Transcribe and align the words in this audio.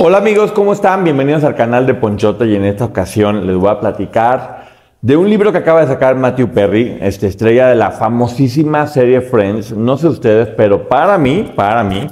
Hola 0.00 0.18
amigos, 0.18 0.52
¿cómo 0.52 0.72
están? 0.72 1.02
Bienvenidos 1.02 1.42
al 1.42 1.56
canal 1.56 1.84
de 1.84 1.92
Ponchote 1.92 2.46
y 2.46 2.54
en 2.54 2.64
esta 2.64 2.84
ocasión 2.84 3.48
les 3.48 3.56
voy 3.56 3.68
a 3.68 3.80
platicar 3.80 4.68
de 5.02 5.16
un 5.16 5.28
libro 5.28 5.50
que 5.50 5.58
acaba 5.58 5.80
de 5.80 5.88
sacar 5.88 6.14
Matthew 6.14 6.50
Perry, 6.50 6.98
este 7.00 7.26
estrella 7.26 7.66
de 7.66 7.74
la 7.74 7.90
famosísima 7.90 8.86
serie 8.86 9.20
Friends. 9.22 9.72
No 9.72 9.96
sé 9.96 10.06
ustedes, 10.06 10.50
pero 10.56 10.88
para 10.88 11.18
mí, 11.18 11.52
para 11.56 11.82
mí, 11.82 12.06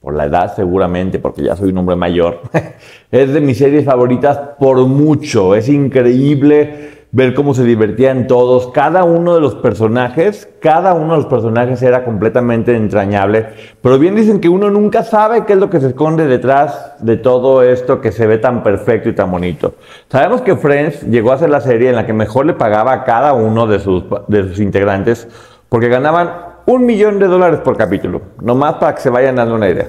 por 0.00 0.14
la 0.14 0.26
edad 0.26 0.54
seguramente, 0.54 1.18
porque 1.18 1.42
ya 1.42 1.56
soy 1.56 1.70
un 1.70 1.78
hombre 1.78 1.96
mayor, 1.96 2.40
es 3.10 3.32
de 3.32 3.40
mis 3.40 3.58
series 3.58 3.84
favoritas 3.84 4.38
por 4.56 4.86
mucho. 4.86 5.56
Es 5.56 5.68
increíble 5.68 7.03
ver 7.14 7.32
cómo 7.32 7.54
se 7.54 7.62
divertían 7.62 8.26
todos. 8.26 8.72
Cada 8.72 9.04
uno 9.04 9.36
de 9.36 9.40
los 9.40 9.54
personajes, 9.54 10.48
cada 10.60 10.94
uno 10.94 11.12
de 11.12 11.18
los 11.18 11.26
personajes 11.26 11.80
era 11.80 12.04
completamente 12.04 12.74
entrañable. 12.74 13.46
Pero 13.80 14.00
bien 14.00 14.16
dicen 14.16 14.40
que 14.40 14.48
uno 14.48 14.68
nunca 14.68 15.04
sabe 15.04 15.44
qué 15.44 15.52
es 15.52 15.58
lo 15.60 15.70
que 15.70 15.80
se 15.80 15.88
esconde 15.88 16.26
detrás 16.26 16.94
de 16.98 17.16
todo 17.16 17.62
esto 17.62 18.00
que 18.00 18.10
se 18.10 18.26
ve 18.26 18.38
tan 18.38 18.64
perfecto 18.64 19.08
y 19.08 19.14
tan 19.14 19.30
bonito. 19.30 19.74
Sabemos 20.08 20.42
que 20.42 20.56
Friends 20.56 21.02
llegó 21.02 21.30
a 21.30 21.38
ser 21.38 21.50
la 21.50 21.60
serie 21.60 21.90
en 21.90 21.94
la 21.94 22.04
que 22.04 22.12
mejor 22.12 22.46
le 22.46 22.54
pagaba 22.54 22.92
a 22.92 23.04
cada 23.04 23.32
uno 23.32 23.68
de 23.68 23.78
sus, 23.78 24.04
de 24.26 24.48
sus 24.48 24.58
integrantes 24.58 25.28
porque 25.68 25.88
ganaban 25.88 26.32
un 26.66 26.84
millón 26.84 27.20
de 27.20 27.28
dólares 27.28 27.60
por 27.60 27.76
capítulo. 27.76 28.22
Nomás 28.40 28.74
para 28.74 28.96
que 28.96 29.02
se 29.02 29.10
vayan 29.10 29.36
dando 29.36 29.54
una 29.54 29.68
idea. 29.68 29.86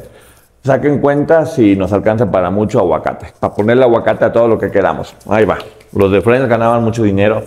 Saquen 0.64 1.00
cuenta 1.00 1.46
si 1.48 1.76
nos 1.76 1.92
alcanza 1.92 2.30
para 2.30 2.52
mucho 2.52 2.80
aguacate. 2.80 3.34
Para 3.40 3.54
ponerle 3.54 3.84
aguacate 3.84 4.26
a 4.26 4.32
todo 4.32 4.48
lo 4.48 4.60
que 4.60 4.70
queramos. 4.70 5.16
Ahí 5.28 5.46
va. 5.46 5.58
Los 5.96 6.12
de 6.12 6.22
Friends 6.22 6.50
ganaban 6.50 6.84
mucho 6.84 7.04
dinero. 7.04 7.44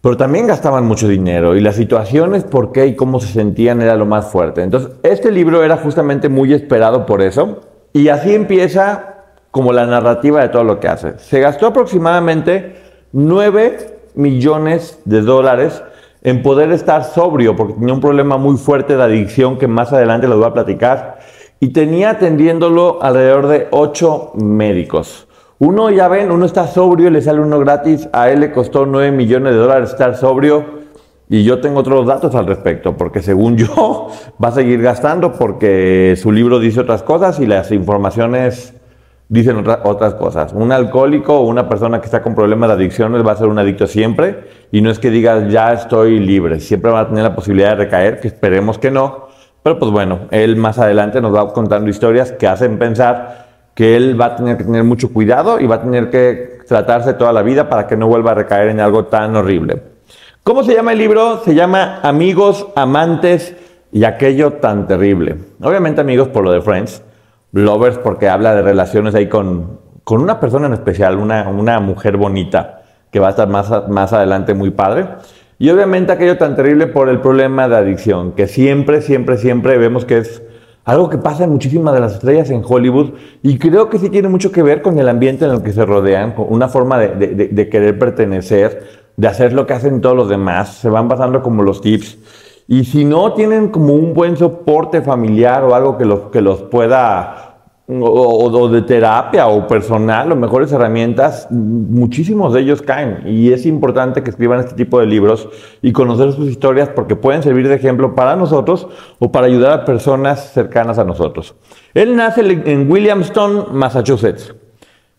Pero 0.00 0.16
también 0.16 0.46
gastaban 0.46 0.86
mucho 0.86 1.08
dinero. 1.08 1.56
Y 1.56 1.60
las 1.60 1.76
situaciones, 1.76 2.44
por 2.44 2.72
qué 2.72 2.86
y 2.86 2.96
cómo 2.96 3.20
se 3.20 3.28
sentían 3.28 3.82
era 3.82 3.96
lo 3.96 4.06
más 4.06 4.30
fuerte. 4.30 4.62
Entonces, 4.62 4.92
este 5.02 5.30
libro 5.30 5.62
era 5.62 5.76
justamente 5.76 6.28
muy 6.28 6.52
esperado 6.54 7.04
por 7.04 7.20
eso. 7.20 7.60
Y 7.92 8.08
así 8.08 8.34
empieza 8.34 9.16
como 9.50 9.72
la 9.72 9.86
narrativa 9.86 10.40
de 10.40 10.48
todo 10.48 10.64
lo 10.64 10.80
que 10.80 10.88
hace. 10.88 11.18
Se 11.18 11.40
gastó 11.40 11.66
aproximadamente 11.66 12.76
9 13.12 13.98
millones 14.14 15.00
de 15.04 15.22
dólares 15.22 15.82
en 16.22 16.42
poder 16.42 16.70
estar 16.70 17.04
sobrio, 17.04 17.56
porque 17.56 17.74
tenía 17.74 17.94
un 17.94 18.00
problema 18.00 18.36
muy 18.36 18.56
fuerte 18.56 18.96
de 18.96 19.02
adicción 19.02 19.58
que 19.58 19.66
más 19.66 19.92
adelante 19.92 20.28
les 20.28 20.36
voy 20.36 20.46
a 20.46 20.52
platicar 20.52 21.18
y 21.58 21.70
tenía 21.70 22.10
atendiéndolo 22.10 23.02
alrededor 23.02 23.46
de 23.48 23.68
ocho 23.70 24.32
médicos. 24.34 25.26
Uno, 25.62 25.90
ya 25.90 26.08
ven, 26.08 26.30
uno 26.30 26.46
está 26.46 26.66
sobrio 26.66 27.08
y 27.08 27.10
le 27.10 27.20
sale 27.20 27.38
uno 27.38 27.58
gratis. 27.58 28.08
A 28.14 28.30
él 28.30 28.40
le 28.40 28.50
costó 28.50 28.86
9 28.86 29.12
millones 29.12 29.52
de 29.52 29.58
dólares 29.58 29.90
estar 29.90 30.16
sobrio. 30.16 30.80
Y 31.28 31.44
yo 31.44 31.60
tengo 31.60 31.80
otros 31.80 32.06
datos 32.06 32.34
al 32.34 32.46
respecto, 32.46 32.96
porque 32.96 33.20
según 33.20 33.58
yo 33.58 34.08
va 34.42 34.48
a 34.48 34.52
seguir 34.52 34.80
gastando 34.80 35.34
porque 35.34 36.14
su 36.16 36.32
libro 36.32 36.60
dice 36.60 36.80
otras 36.80 37.02
cosas 37.02 37.38
y 37.40 37.46
las 37.46 37.72
informaciones 37.72 38.72
dicen 39.28 39.62
otras 39.84 40.14
cosas. 40.14 40.54
Un 40.54 40.72
alcohólico 40.72 41.38
o 41.38 41.46
una 41.46 41.68
persona 41.68 42.00
que 42.00 42.06
está 42.06 42.22
con 42.22 42.34
problemas 42.34 42.70
de 42.70 42.76
adicciones 42.76 43.24
va 43.24 43.32
a 43.32 43.36
ser 43.36 43.48
un 43.48 43.58
adicto 43.58 43.86
siempre 43.86 44.44
y 44.72 44.80
no 44.80 44.90
es 44.90 44.98
que 44.98 45.10
digas 45.10 45.52
ya 45.52 45.74
estoy 45.74 46.20
libre, 46.20 46.58
siempre 46.58 46.90
va 46.90 47.00
a 47.00 47.08
tener 47.08 47.22
la 47.22 47.34
posibilidad 47.34 47.76
de 47.76 47.84
recaer, 47.84 48.18
que 48.18 48.28
esperemos 48.28 48.78
que 48.78 48.90
no, 48.90 49.28
pero 49.62 49.78
pues 49.78 49.92
bueno, 49.92 50.20
él 50.30 50.56
más 50.56 50.78
adelante 50.78 51.20
nos 51.20 51.34
va 51.34 51.52
contando 51.52 51.90
historias 51.90 52.32
que 52.32 52.48
hacen 52.48 52.78
pensar 52.78 53.49
que 53.74 53.96
él 53.96 54.20
va 54.20 54.26
a 54.26 54.36
tener 54.36 54.56
que 54.56 54.64
tener 54.64 54.84
mucho 54.84 55.12
cuidado 55.12 55.60
y 55.60 55.66
va 55.66 55.76
a 55.76 55.82
tener 55.82 56.10
que 56.10 56.58
tratarse 56.66 57.14
toda 57.14 57.32
la 57.32 57.42
vida 57.42 57.68
para 57.68 57.86
que 57.86 57.96
no 57.96 58.06
vuelva 58.06 58.32
a 58.32 58.34
recaer 58.34 58.68
en 58.68 58.80
algo 58.80 59.06
tan 59.06 59.34
horrible. 59.36 59.82
¿Cómo 60.42 60.62
se 60.64 60.74
llama 60.74 60.92
el 60.92 60.98
libro? 60.98 61.42
Se 61.44 61.54
llama 61.54 62.00
Amigos, 62.02 62.66
Amantes 62.74 63.54
y 63.92 64.04
aquello 64.04 64.54
tan 64.54 64.86
terrible. 64.86 65.36
Obviamente 65.60 66.00
amigos 66.00 66.28
por 66.28 66.44
lo 66.44 66.52
de 66.52 66.60
Friends, 66.60 67.02
lovers 67.52 67.98
porque 67.98 68.28
habla 68.28 68.54
de 68.54 68.62
relaciones 68.62 69.14
ahí 69.14 69.28
con, 69.28 69.80
con 70.04 70.20
una 70.20 70.40
persona 70.40 70.66
en 70.66 70.72
especial, 70.72 71.18
una, 71.18 71.48
una 71.48 71.80
mujer 71.80 72.16
bonita 72.16 72.82
que 73.10 73.20
va 73.20 73.28
a 73.28 73.30
estar 73.30 73.48
más, 73.48 73.88
más 73.88 74.12
adelante 74.12 74.54
muy 74.54 74.70
padre. 74.70 75.06
Y 75.58 75.68
obviamente 75.70 76.12
aquello 76.12 76.38
tan 76.38 76.56
terrible 76.56 76.86
por 76.86 77.08
el 77.08 77.20
problema 77.20 77.68
de 77.68 77.76
adicción, 77.76 78.32
que 78.32 78.46
siempre, 78.46 79.02
siempre, 79.02 79.36
siempre 79.36 79.76
vemos 79.76 80.04
que 80.04 80.18
es 80.18 80.42
algo 80.84 81.10
que 81.10 81.18
pasa 81.18 81.44
en 81.44 81.50
muchísimas 81.50 81.94
de 81.94 82.00
las 82.00 82.14
estrellas 82.14 82.50
en 82.50 82.62
Hollywood 82.66 83.10
y 83.42 83.58
creo 83.58 83.88
que 83.88 83.98
sí 83.98 84.08
tiene 84.08 84.28
mucho 84.28 84.50
que 84.50 84.62
ver 84.62 84.82
con 84.82 84.98
el 84.98 85.08
ambiente 85.08 85.44
en 85.44 85.52
el 85.52 85.62
que 85.62 85.72
se 85.72 85.84
rodean, 85.84 86.32
con 86.32 86.46
una 86.48 86.68
forma 86.68 86.98
de, 86.98 87.68
querer 87.70 87.98
pertenecer, 87.98 88.82
de 89.16 89.28
hacer 89.28 89.52
lo 89.52 89.66
que 89.66 89.74
hacen 89.74 90.00
todos 90.00 90.16
los 90.16 90.28
demás, 90.28 90.74
se 90.74 90.88
van 90.88 91.08
pasando 91.08 91.42
como 91.42 91.62
los 91.62 91.80
tips. 91.80 92.18
Y 92.66 92.84
si 92.84 93.04
no 93.04 93.32
tienen 93.34 93.68
como 93.68 93.94
un 93.94 94.14
buen 94.14 94.36
soporte 94.36 95.02
familiar 95.02 95.64
o 95.64 95.74
algo 95.74 95.98
que 95.98 96.04
los, 96.04 96.20
que 96.30 96.40
los 96.40 96.62
pueda 96.62 97.49
o, 98.00 98.68
de 98.68 98.82
terapia 98.82 99.48
o 99.48 99.66
personal 99.66 100.30
o 100.30 100.36
mejores 100.36 100.70
herramientas, 100.72 101.48
muchísimos 101.50 102.52
de 102.52 102.60
ellos 102.60 102.82
caen. 102.82 103.22
Y 103.26 103.52
es 103.52 103.66
importante 103.66 104.22
que 104.22 104.30
escriban 104.30 104.60
este 104.60 104.74
tipo 104.74 105.00
de 105.00 105.06
libros 105.06 105.48
y 105.82 105.92
conocer 105.92 106.32
sus 106.32 106.48
historias 106.48 106.88
porque 106.88 107.16
pueden 107.16 107.42
servir 107.42 107.68
de 107.68 107.74
ejemplo 107.74 108.14
para 108.14 108.36
nosotros 108.36 108.86
o 109.18 109.32
para 109.32 109.46
ayudar 109.46 109.72
a 109.72 109.84
personas 109.84 110.52
cercanas 110.52 110.98
a 110.98 111.04
nosotros. 111.04 111.54
Él 111.94 112.16
nace 112.16 112.42
en 112.42 112.90
Williamston, 112.90 113.66
Massachusetts, 113.72 114.54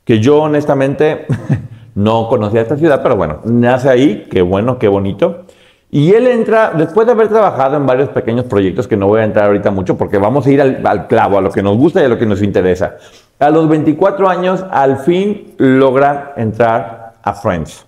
que 0.05 0.19
yo 0.19 0.41
honestamente 0.41 1.25
no 1.95 2.27
conocía 2.29 2.61
esta 2.61 2.77
ciudad, 2.77 3.01
pero 3.03 3.15
bueno, 3.15 3.41
nace 3.43 3.89
ahí, 3.89 4.27
qué 4.31 4.41
bueno, 4.41 4.79
qué 4.79 4.87
bonito. 4.87 5.45
Y 5.93 6.13
él 6.13 6.25
entra, 6.27 6.71
después 6.73 7.05
de 7.05 7.11
haber 7.11 7.27
trabajado 7.27 7.75
en 7.75 7.85
varios 7.85 8.07
pequeños 8.09 8.45
proyectos 8.45 8.87
que 8.87 8.95
no 8.95 9.07
voy 9.07 9.19
a 9.19 9.25
entrar 9.25 9.47
ahorita 9.47 9.71
mucho 9.71 9.97
porque 9.97 10.17
vamos 10.17 10.47
a 10.47 10.51
ir 10.51 10.61
al, 10.61 11.07
clavo, 11.07 11.37
a 11.37 11.41
lo 11.41 11.51
que 11.51 11.61
nos 11.61 11.75
gusta 11.75 12.01
y 12.01 12.05
a 12.05 12.07
lo 12.07 12.17
que 12.17 12.25
nos 12.25 12.41
interesa. 12.41 12.95
A 13.39 13.49
los 13.49 13.67
24 13.67 14.29
años, 14.29 14.63
al 14.71 14.99
fin 14.99 15.53
logra 15.57 16.33
entrar 16.37 17.15
a 17.21 17.33
Friends. 17.33 17.85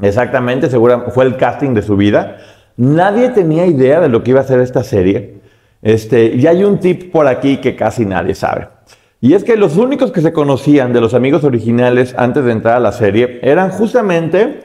Exactamente, 0.00 0.70
seguro 0.70 1.10
fue 1.10 1.24
el 1.24 1.36
casting 1.36 1.74
de 1.74 1.82
su 1.82 1.96
vida. 1.96 2.36
Nadie 2.76 3.30
tenía 3.30 3.66
idea 3.66 3.98
de 3.98 4.08
lo 4.08 4.22
que 4.22 4.30
iba 4.30 4.40
a 4.40 4.44
ser 4.44 4.60
esta 4.60 4.84
serie. 4.84 5.40
Este, 5.82 6.26
y 6.26 6.46
hay 6.46 6.62
un 6.62 6.78
tip 6.78 7.10
por 7.10 7.26
aquí 7.26 7.56
que 7.56 7.74
casi 7.74 8.06
nadie 8.06 8.36
sabe. 8.36 8.68
Y 9.20 9.34
es 9.34 9.42
que 9.42 9.56
los 9.56 9.76
únicos 9.76 10.12
que 10.12 10.20
se 10.20 10.32
conocían 10.32 10.92
de 10.92 11.00
los 11.00 11.14
amigos 11.14 11.42
originales 11.42 12.14
antes 12.16 12.44
de 12.44 12.52
entrar 12.52 12.76
a 12.76 12.80
la 12.80 12.92
serie 12.92 13.40
eran 13.42 13.70
justamente 13.70 14.60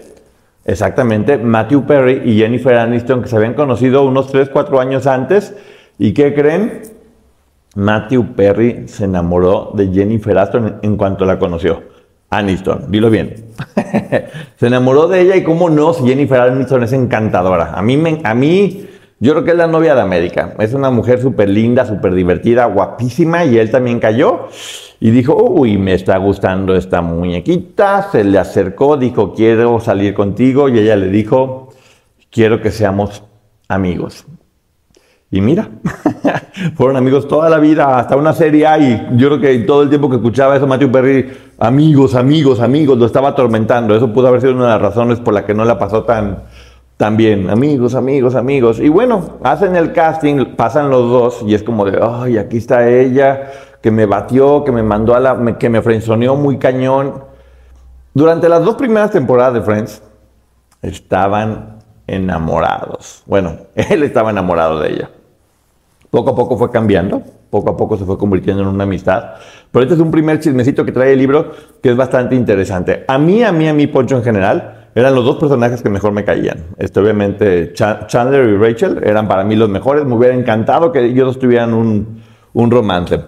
Exactamente, 0.66 1.38
Matthew 1.38 1.86
Perry 1.86 2.22
y 2.24 2.38
Jennifer 2.38 2.76
Aniston, 2.76 3.22
que 3.22 3.28
se 3.28 3.36
habían 3.36 3.54
conocido 3.54 4.04
unos 4.06 4.32
3, 4.32 4.50
4 4.50 4.80
años 4.80 5.08
antes. 5.08 5.56
¿Y 6.00 6.14
qué 6.14 6.34
creen? 6.34 6.84
Matthew 7.76 8.34
Perry 8.36 8.88
se 8.88 9.06
enamoró 9.06 9.72
de 9.74 9.88
Jennifer 9.88 10.38
Aniston 10.38 10.80
en 10.82 10.96
cuanto 10.96 11.26
la 11.26 11.38
conoció. 11.38 11.84
Aniston, 12.30 12.86
dilo 12.90 13.10
bien. 13.10 13.36
se 14.56 14.68
enamoró 14.68 15.08
de 15.08 15.22
ella 15.22 15.36
y 15.36 15.44
cómo 15.44 15.70
no, 15.70 15.94
si 15.94 16.08
Jennifer 16.08 16.40
Aniston 16.40 16.84
es 16.84 16.94
encantadora. 16.94 17.74
A 17.74 17.82
mí, 17.82 17.98
me, 17.98 18.22
a 18.24 18.34
mí 18.34 18.88
yo 19.24 19.32
creo 19.32 19.46
que 19.46 19.52
es 19.52 19.58
la 19.58 19.68
novia 19.68 19.96
de 19.96 20.02
América. 20.02 20.54
Es 20.60 20.74
una 20.74 20.92
mujer 20.92 21.22
súper 21.22 21.48
linda, 21.48 21.86
súper 21.86 22.14
divertida, 22.14 22.66
guapísima 22.66 23.46
y 23.46 23.58
él 23.58 23.72
también 23.72 24.02
cayó. 24.02 24.50
Y 25.00 25.12
dijo, 25.12 25.34
uy, 25.42 25.78
me 25.78 25.94
está 25.94 26.18
gustando 26.18 26.76
esta 26.76 27.02
muñequita. 27.02 28.10
Se 28.12 28.26
le 28.26 28.38
acercó, 28.38 28.98
dijo, 28.98 29.34
quiero 29.34 29.80
salir 29.80 30.14
contigo. 30.14 30.68
Y 30.68 30.78
ella 30.78 30.98
le 30.98 31.08
dijo, 31.08 31.70
quiero 32.30 32.60
que 32.60 32.70
seamos 32.70 33.24
amigos. 33.70 34.26
Y 35.32 35.40
mira, 35.40 35.70
fueron 36.76 36.98
amigos 36.98 37.26
toda 37.26 37.50
la 37.50 37.60
vida, 37.60 37.98
hasta 37.98 38.18
una 38.18 38.34
serie 38.34 38.68
y 38.80 39.18
yo 39.18 39.30
creo 39.30 39.40
que 39.40 39.58
todo 39.60 39.84
el 39.84 39.90
tiempo 39.90 40.10
que 40.10 40.18
escuchaba 40.18 40.58
eso, 40.58 40.68
Matthew 40.68 40.92
Perry, 40.92 41.32
amigos, 41.60 42.14
amigos, 42.14 42.60
amigos, 42.60 42.98
lo 42.98 43.06
estaba 43.06 43.30
atormentando. 43.30 43.96
Eso 43.96 44.12
pudo 44.12 44.28
haber 44.28 44.42
sido 44.42 44.54
una 44.54 44.66
de 44.66 44.72
las 44.72 44.82
razones 44.82 45.22
por 45.22 45.34
la 45.34 45.46
que 45.46 45.54
no 45.54 45.64
la 45.64 45.80
pasó 45.80 46.04
tan, 46.04 46.44
También, 47.04 47.50
amigos, 47.50 47.96
amigos, 47.96 48.34
amigos. 48.34 48.80
Y 48.80 48.88
bueno, 48.88 49.38
hacen 49.44 49.76
el 49.76 49.92
casting, 49.92 50.56
pasan 50.56 50.90
los 50.90 51.10
dos 51.10 51.44
y 51.46 51.54
es 51.54 51.62
como 51.62 51.84
de, 51.84 52.00
ay, 52.02 52.38
aquí 52.38 52.56
está 52.56 52.88
ella, 52.88 53.52
que 53.82 53.92
me 53.92 54.06
batió, 54.06 54.64
que 54.64 54.72
me 54.72 54.84
mandó 54.84 55.14
a 55.14 55.20
la, 55.20 55.58
que 55.58 55.68
me 55.68 55.82
frenzoneó 55.82 56.38
muy 56.38 56.58
cañón. 56.60 57.26
Durante 58.14 58.48
las 58.48 58.64
dos 58.64 58.76
primeras 58.76 59.12
temporadas 59.12 59.54
de 59.54 59.62
Friends, 59.64 60.02
estaban 60.82 61.80
enamorados. 62.08 63.22
Bueno, 63.26 63.58
él 63.76 64.04
estaba 64.04 64.30
enamorado 64.30 64.80
de 64.80 64.94
ella. 64.94 65.10
Poco 66.10 66.30
a 66.30 66.36
poco 66.38 66.58
fue 66.58 66.72
cambiando, 66.72 67.22
poco 67.50 67.72
a 67.72 67.76
poco 67.76 67.98
se 67.98 68.06
fue 68.06 68.18
convirtiendo 68.18 68.64
en 68.64 68.70
una 68.70 68.86
amistad. 68.86 69.32
Pero 69.72 69.84
este 69.84 69.96
es 69.96 70.00
un 70.00 70.10
primer 70.10 70.40
chismecito 70.40 70.86
que 70.86 70.94
trae 70.94 71.12
el 71.12 71.20
libro 71.20 71.52
que 71.82 71.90
es 71.90 71.98
bastante 71.98 72.34
interesante. 72.34 73.04
A 73.10 73.18
mí, 73.18 73.44
a 73.44 73.52
mí, 73.52 73.68
a 73.68 73.74
mí, 73.74 73.88
Poncho 73.88 74.16
en 74.16 74.24
general, 74.24 74.83
eran 74.96 75.16
los 75.16 75.26
dos 75.26 75.38
personajes 75.38 75.82
que 75.82 75.90
mejor 75.90 76.12
me 76.12 76.24
caían. 76.24 76.66
Este, 76.78 77.00
obviamente, 77.00 77.74
Chandler 77.74 78.50
y 78.50 78.58
Rachel 78.58 79.02
eran 79.04 79.28
para 79.28 79.44
mí 79.44 79.56
los 79.56 79.70
mejores. 79.70 80.06
Me 80.06 80.16
hubiera 80.16 80.36
encantado 80.36 80.92
que 80.92 81.04
ellos 81.04 81.40
tuvieran 81.40 81.74
un, 81.74 82.22
un 82.54 82.72
romance. 82.72 83.22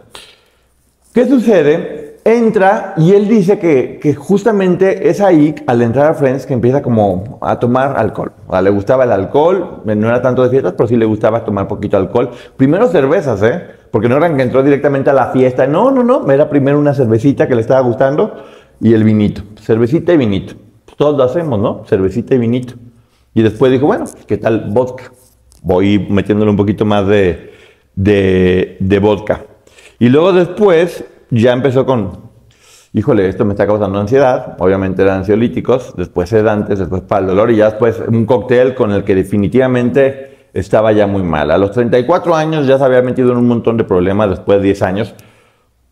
¿Qué 1.14 1.28
sucede? 1.28 2.06
entra 2.26 2.96
y 2.98 3.14
él 3.14 3.28
dice 3.28 3.60
que, 3.60 4.16
justamente 4.16 5.10
es 5.10 5.22
ahí, 5.22 5.54
al 5.68 5.84
entrar 5.84 6.08
a 6.12 6.14
Friends, 6.16 6.48
que 6.48 6.56
empieza 6.56 6.82
como 6.82 7.38
a 7.40 7.60
tomar 7.60 7.98
alcohol. 7.98 8.32
Le 8.64 8.70
gustaba 8.72 9.04
el 9.04 9.12
alcohol, 9.12 9.84
no 9.86 10.08
era 10.08 10.22
tanto 10.24 10.44
de 10.44 10.50
fiestas, 10.50 10.74
pero 10.76 10.88
sí 10.88 10.98
le 10.98 11.06
gustaba 11.06 11.46
tomar 11.46 11.68
poquito 11.68 11.98
alcohol. 11.98 12.32
Primero 12.58 12.88
cervezas, 12.88 13.44
¿eh? 13.44 13.62
Porque 13.92 14.10
no 14.10 14.18
era 14.18 14.36
que 14.36 14.42
entró 14.42 14.64
directamente 14.64 15.12
a 15.12 15.14
la 15.14 15.28
fiesta. 15.28 15.68
No, 15.68 15.92
no, 15.92 16.04
no. 16.04 16.30
Era 16.30 16.50
primero 16.50 16.80
una 16.80 16.96
cervecita 16.96 17.48
que 17.48 17.54
le 17.54 17.62
estaba 17.62 17.80
gustando 17.82 18.44
y 18.82 18.94
el 18.94 19.04
vinito. 19.04 19.44
Cervecita 19.62 20.12
y 20.12 20.18
vinito. 20.18 20.56
Todos 20.96 21.18
lo 21.18 21.24
hacemos, 21.24 21.60
¿no? 21.60 21.84
Cervecita 21.86 22.36
y 22.36 22.38
vinito. 22.38 22.74
Y 23.34 23.42
después 23.42 23.72
dijo, 23.72 23.86
bueno, 23.86 24.06
¿qué 24.28 24.38
tal 24.38 24.68
vodka? 24.70 25.12
Voy 25.62 26.00
metiéndole 26.10 26.52
un 26.52 26.58
poquito 26.58 26.86
más 26.86 27.06
de, 27.08 27.54
de, 27.96 28.78
de 28.80 29.00
vodka. 29.00 29.42
Y 30.00 30.10
luego 30.10 30.34
después 30.34 31.04
ya 31.30 31.54
empezó 31.54 31.86
con, 31.86 32.12
híjole, 32.94 33.28
esto 33.28 33.46
me 33.46 33.54
está 33.54 33.66
causando 33.66 34.00
ansiedad, 34.00 34.56
obviamente 34.60 35.02
eran 35.02 35.20
ansiolíticos, 35.20 35.94
después 35.98 36.30
sedantes, 36.30 36.80
después 36.80 37.02
para 37.02 37.22
el 37.22 37.28
dolor 37.28 37.52
y 37.52 37.58
ya 37.58 37.66
después 37.66 38.02
un 38.08 38.26
cóctel 38.26 38.74
con 38.76 38.92
el 38.92 39.04
que 39.04 39.16
definitivamente 39.16 40.50
estaba 40.54 40.94
ya 40.94 41.06
muy 41.06 41.24
mal. 41.24 41.52
A 41.52 41.58
los 41.58 41.72
34 41.72 42.36
años 42.36 42.68
ya 42.68 42.78
se 42.78 42.86
había 42.86 43.02
metido 43.02 43.32
en 43.32 43.38
un 43.38 43.48
montón 43.48 43.76
de 43.76 43.84
problemas 43.84 44.30
después 44.30 44.60
de 44.60 44.66
10 44.66 44.82
años. 44.84 45.16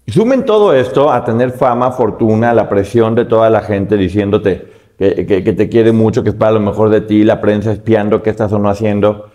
Sumen 0.08 0.46
todo 0.46 0.74
esto 0.74 1.12
a 1.12 1.24
tener 1.26 1.52
fama, 1.52 1.92
fortuna, 1.92 2.54
la 2.54 2.70
presión 2.70 3.16
de 3.16 3.26
toda 3.26 3.50
la 3.50 3.62
gente 3.62 3.98
diciéndote 3.98 4.83
que, 4.98 5.42
te 5.42 5.70
quiere 5.70 5.92
mucho, 5.92 6.24
que 6.24 6.30
es 6.30 6.36
para 6.36 6.52
lo 6.52 6.60
mejor 6.60 6.90
de 6.90 7.02
ti, 7.02 7.24
la 7.24 7.42
prensa 7.42 7.72
espiando 7.72 8.22
qué 8.22 8.30
estás 8.30 8.52
o 8.54 8.60
no 8.60 8.70
haciendo. 8.70 9.30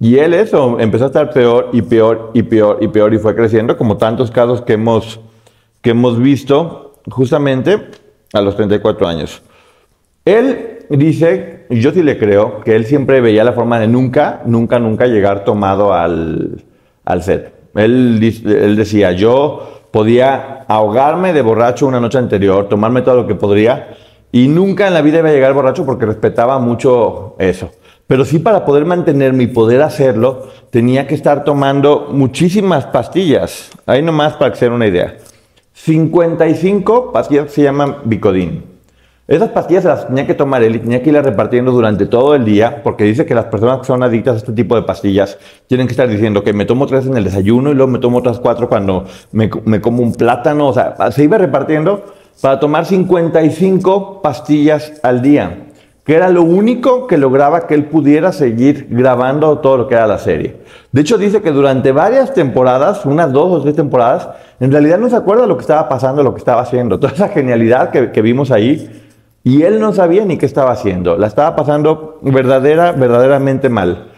Y 0.00 0.18
él 0.18 0.34
eso 0.34 0.78
empezó 0.80 1.04
a 1.04 1.06
estar 1.08 1.30
peor 1.30 1.70
y 1.72 1.82
peor 1.82 2.30
y 2.34 2.42
peor 2.42 2.78
y 2.80 2.88
peor 2.88 3.14
y 3.14 3.18
fue 3.18 3.34
creciendo, 3.34 3.76
como 3.76 3.96
tantos 3.96 4.30
casos 4.30 4.62
que 4.62 4.74
hemos 4.74 5.20
que 5.80 5.90
hemos 5.90 6.18
visto 6.18 6.94
justamente 7.10 7.78
a 8.32 8.40
los 8.40 8.56
34 8.56 9.06
años. 9.06 9.42
Él 10.24 10.86
dice, 10.88 11.66
yo 11.68 11.92
sí 11.92 12.02
le 12.02 12.18
creo, 12.18 12.60
que 12.60 12.74
él 12.74 12.86
siempre 12.86 13.20
veía 13.20 13.44
la 13.44 13.52
forma 13.52 13.78
de 13.78 13.86
nunca, 13.86 14.40
nunca, 14.46 14.78
nunca 14.78 15.06
llegar 15.06 15.44
tomado 15.44 15.92
al, 15.92 16.64
al 17.04 17.22
set. 17.22 17.52
Él, 17.74 18.18
él 18.46 18.76
decía, 18.76 19.12
yo 19.12 19.82
podía 19.90 20.64
ahogarme 20.68 21.34
de 21.34 21.42
borracho 21.42 21.86
una 21.86 22.00
noche 22.00 22.18
anterior, 22.18 22.68
tomarme 22.68 23.02
todo 23.02 23.16
lo 23.16 23.26
que 23.26 23.34
podría, 23.34 23.94
y 24.34 24.48
nunca 24.48 24.88
en 24.88 24.94
la 24.94 25.00
vida 25.00 25.20
iba 25.20 25.28
a 25.28 25.32
llegar 25.32 25.52
borracho 25.52 25.86
porque 25.86 26.06
respetaba 26.06 26.58
mucho 26.58 27.36
eso. 27.38 27.70
Pero 28.08 28.24
sí 28.24 28.40
para 28.40 28.64
poder 28.64 28.84
mantenerme 28.84 29.44
y 29.44 29.46
poder 29.46 29.80
hacerlo, 29.80 30.48
tenía 30.70 31.06
que 31.06 31.14
estar 31.14 31.44
tomando 31.44 32.08
muchísimas 32.10 32.84
pastillas. 32.86 33.70
Ahí 33.86 34.02
nomás 34.02 34.32
para 34.32 34.50
que 34.50 34.58
se 34.58 34.68
una 34.68 34.88
idea. 34.88 35.18
55 35.74 37.12
pastillas 37.12 37.52
se 37.52 37.62
llaman 37.62 37.98
Bicodin. 38.06 38.64
Esas 39.28 39.50
pastillas 39.50 39.84
las 39.84 40.08
tenía 40.08 40.26
que 40.26 40.34
tomar 40.34 40.64
él 40.64 40.74
y 40.74 40.78
tenía 40.80 41.00
que 41.00 41.10
irlas 41.10 41.24
repartiendo 41.24 41.70
durante 41.70 42.06
todo 42.06 42.34
el 42.34 42.44
día, 42.44 42.82
porque 42.82 43.04
dice 43.04 43.24
que 43.26 43.36
las 43.36 43.44
personas 43.44 43.78
que 43.78 43.84
son 43.84 44.02
adictas 44.02 44.34
a 44.34 44.38
este 44.38 44.52
tipo 44.52 44.74
de 44.74 44.82
pastillas 44.82 45.38
tienen 45.68 45.86
que 45.86 45.92
estar 45.92 46.08
diciendo 46.08 46.42
que 46.42 46.52
me 46.52 46.64
tomo 46.64 46.88
tres 46.88 47.06
en 47.06 47.16
el 47.16 47.22
desayuno 47.22 47.70
y 47.70 47.74
luego 47.74 47.92
me 47.92 48.00
tomo 48.00 48.18
otras 48.18 48.40
cuatro 48.40 48.68
cuando 48.68 49.04
me, 49.30 49.48
me 49.64 49.80
como 49.80 50.02
un 50.02 50.12
plátano. 50.12 50.66
O 50.66 50.72
sea, 50.72 50.96
se 51.12 51.22
iba 51.22 51.38
repartiendo 51.38 52.04
para 52.40 52.60
tomar 52.60 52.86
55 52.86 54.22
pastillas 54.22 54.92
al 55.02 55.22
día 55.22 55.64
que 56.04 56.14
era 56.14 56.28
lo 56.28 56.42
único 56.42 57.06
que 57.06 57.16
lograba 57.16 57.66
que 57.66 57.74
él 57.74 57.86
pudiera 57.86 58.30
seguir 58.30 58.88
grabando 58.90 59.58
todo 59.58 59.78
lo 59.78 59.88
que 59.88 59.94
era 59.94 60.06
la 60.06 60.18
serie. 60.18 60.56
De 60.92 61.00
hecho, 61.00 61.16
dice 61.16 61.40
que 61.40 61.50
durante 61.50 61.92
varias 61.92 62.34
temporadas, 62.34 63.06
unas 63.06 63.32
dos 63.32 63.50
o 63.50 63.62
tres 63.62 63.74
temporadas, 63.74 64.28
en 64.60 64.70
realidad 64.70 64.98
no 64.98 65.08
se 65.08 65.16
acuerda 65.16 65.42
de 65.42 65.48
lo 65.48 65.56
que 65.56 65.62
estaba 65.62 65.88
pasando, 65.88 66.22
lo 66.22 66.34
que 66.34 66.38
estaba 66.38 66.60
haciendo, 66.60 67.00
toda 67.00 67.14
esa 67.14 67.28
genialidad 67.28 67.90
que, 67.90 68.22
vimos 68.22 68.50
ahí, 68.50 69.02
y 69.42 69.62
él 69.62 69.80
no 69.80 69.92
sabía 69.92 70.26
ni 70.26 70.36
qué 70.36 70.44
estaba 70.44 70.72
haciendo, 70.72 71.16
la 71.16 71.26
estaba 71.26 71.56
pasando 71.56 72.18
verdadera, 72.22 72.92
verdaderamente 72.92 73.70
mal. 73.70 74.10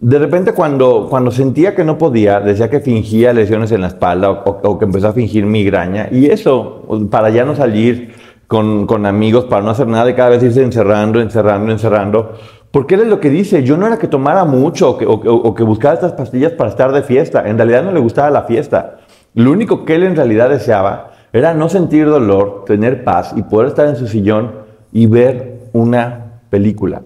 De 0.00 0.18
repente 0.18 0.52
cuando, 0.52 1.08
cuando 1.10 1.32
sentía 1.32 1.74
que 1.74 1.82
no 1.82 1.98
podía, 1.98 2.38
decía 2.38 2.70
que 2.70 2.78
fingía 2.78 3.32
lesiones 3.32 3.72
en 3.72 3.80
la 3.80 3.88
espalda 3.88 4.30
o, 4.30 4.78
que 4.78 4.84
empezó 4.84 5.08
a 5.08 5.12
fingir 5.12 5.44
migraña, 5.44 6.08
y 6.12 6.26
eso, 6.26 6.84
para 7.10 7.30
ya 7.30 7.44
no 7.44 7.56
salir, 7.56 8.14
con, 8.48 9.04
amigos 9.06 9.44
para 9.44 9.62
no 9.62 9.70
hacer 9.70 9.86
nada 9.86 10.08
y 10.10 10.14
cada 10.14 10.30
vez 10.30 10.42
irse 10.42 10.62
encerrando, 10.62 11.20
encerrando, 11.20 11.70
encerrando. 11.70 12.32
Porque 12.70 12.94
él 12.94 13.02
es 13.02 13.06
lo 13.08 13.20
que 13.20 13.30
dice, 13.30 13.62
yo 13.62 13.76
no 13.76 13.86
era 13.86 13.98
que 13.98 14.08
tomara 14.08 14.44
mucho 14.44 14.90
o 14.90 14.98
que, 14.98 15.06
o, 15.06 15.54
que 15.54 15.62
buscara 15.62 15.94
estas 15.94 16.12
pastillas 16.12 16.52
para 16.52 16.70
estar 16.70 16.92
de 16.92 17.02
fiesta, 17.02 17.46
en 17.46 17.56
realidad 17.56 17.82
no 17.82 17.92
le 17.92 18.00
gustaba 18.00 18.30
la 18.30 18.42
fiesta. 18.42 18.98
Lo 19.34 19.52
único 19.52 19.84
que 19.84 19.94
él 19.96 20.04
en 20.04 20.16
realidad 20.16 20.48
deseaba 20.48 21.10
era 21.32 21.54
no 21.54 21.68
sentir 21.68 22.06
dolor, 22.06 22.64
tener 22.66 23.04
paz 23.04 23.34
y 23.36 23.42
poder 23.42 23.68
estar 23.68 23.86
en 23.86 23.96
su 23.96 24.06
sillón 24.06 24.52
y 24.92 25.06
ver 25.06 25.68
una 25.72 26.40
película. 26.50 27.02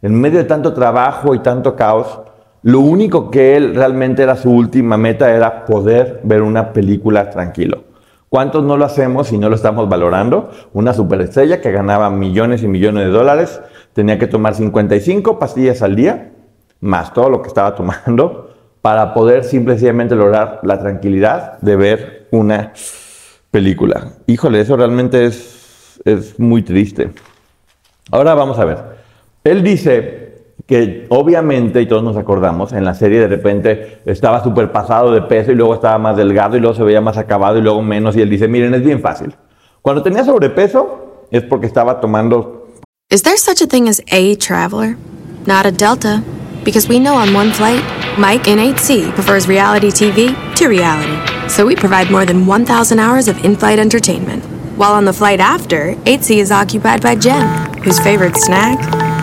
En 0.00 0.20
medio 0.20 0.38
de 0.38 0.44
tanto 0.44 0.74
trabajo 0.74 1.34
y 1.34 1.40
tanto 1.40 1.74
caos, 1.74 2.20
lo 2.64 2.80
único 2.80 3.30
que 3.30 3.56
él 3.56 3.74
realmente 3.74 4.22
era 4.22 4.36
su 4.36 4.50
última 4.50 4.96
meta 4.96 5.30
era 5.34 5.66
poder 5.66 6.20
ver 6.24 6.40
una 6.40 6.72
película 6.72 7.28
tranquilo. 7.28 7.84
¿Cuántos 8.30 8.64
no 8.64 8.78
lo 8.78 8.86
hacemos 8.86 9.30
y 9.32 9.38
no 9.38 9.50
lo 9.50 9.54
estamos 9.54 9.86
valorando? 9.86 10.50
Una 10.72 10.94
superestrella 10.94 11.60
que 11.60 11.70
ganaba 11.70 12.08
millones 12.08 12.62
y 12.62 12.68
millones 12.68 13.04
de 13.04 13.10
dólares 13.10 13.60
tenía 13.92 14.18
que 14.18 14.26
tomar 14.26 14.54
55 14.54 15.38
pastillas 15.38 15.82
al 15.82 15.94
día, 15.94 16.32
más 16.80 17.12
todo 17.12 17.28
lo 17.28 17.42
que 17.42 17.48
estaba 17.48 17.74
tomando, 17.74 18.54
para 18.80 19.12
poder 19.12 19.44
simplemente 19.44 20.14
lograr 20.14 20.60
la 20.62 20.78
tranquilidad 20.78 21.58
de 21.60 21.76
ver 21.76 22.28
una 22.30 22.72
película. 23.50 24.12
Híjole, 24.26 24.60
eso 24.60 24.74
realmente 24.74 25.26
es, 25.26 26.00
es 26.06 26.40
muy 26.40 26.62
triste. 26.62 27.10
Ahora 28.10 28.32
vamos 28.32 28.58
a 28.58 28.64
ver. 28.64 28.78
Él 29.44 29.62
dice 29.62 30.23
que 30.66 31.06
obviamente, 31.10 31.82
y 31.82 31.86
todos 31.86 32.02
nos 32.02 32.16
acordamos, 32.16 32.72
en 32.72 32.84
la 32.84 32.94
serie 32.94 33.20
de 33.20 33.28
repente 33.28 33.98
estaba 34.06 34.42
súper 34.42 34.72
pasado 34.72 35.12
de 35.12 35.22
peso 35.22 35.52
y 35.52 35.54
luego 35.54 35.74
estaba 35.74 35.98
más 35.98 36.16
delgado 36.16 36.56
y 36.56 36.60
luego 36.60 36.74
se 36.74 36.82
veía 36.82 37.00
más 37.00 37.18
acabado 37.18 37.58
y 37.58 37.62
luego 37.62 37.82
menos. 37.82 38.16
Y 38.16 38.22
él 38.22 38.30
dice, 38.30 38.48
miren, 38.48 38.74
es 38.74 38.82
bien 38.82 39.00
fácil. 39.00 39.34
Cuando 39.82 40.02
tenía 40.02 40.24
sobrepeso 40.24 41.26
es 41.30 41.42
porque 41.42 41.66
estaba 41.66 42.00
tomando... 42.00 42.68
Is 43.10 43.22
there 43.22 43.36
such 43.36 43.60
a 43.60 43.66
thing 43.66 43.88
as 43.88 44.00
a 44.10 44.34
traveler? 44.36 44.96
Not 45.46 45.66
a 45.66 45.70
Delta. 45.70 46.22
Because 46.64 46.88
we 46.88 46.98
know 46.98 47.14
on 47.14 47.34
one 47.34 47.52
flight, 47.52 47.84
Mike 48.18 48.48
in 48.48 48.58
8C 48.58 49.12
prefers 49.12 49.46
reality 49.46 49.88
TV 49.88 50.34
to 50.56 50.68
reality. 50.68 51.14
So 51.50 51.66
we 51.66 51.76
provide 51.76 52.10
more 52.10 52.24
than 52.24 52.46
1,000 52.46 52.98
hours 52.98 53.28
of 53.28 53.44
in-flight 53.44 53.78
entertainment. 53.78 54.42
While 54.78 54.94
on 54.94 55.04
the 55.04 55.12
flight 55.12 55.40
after, 55.40 55.94
8C 56.06 56.38
is 56.38 56.50
occupied 56.50 57.02
by 57.02 57.16
Jen, 57.16 57.46
whose 57.82 58.00
favorite 58.00 58.38
snack 58.38 58.78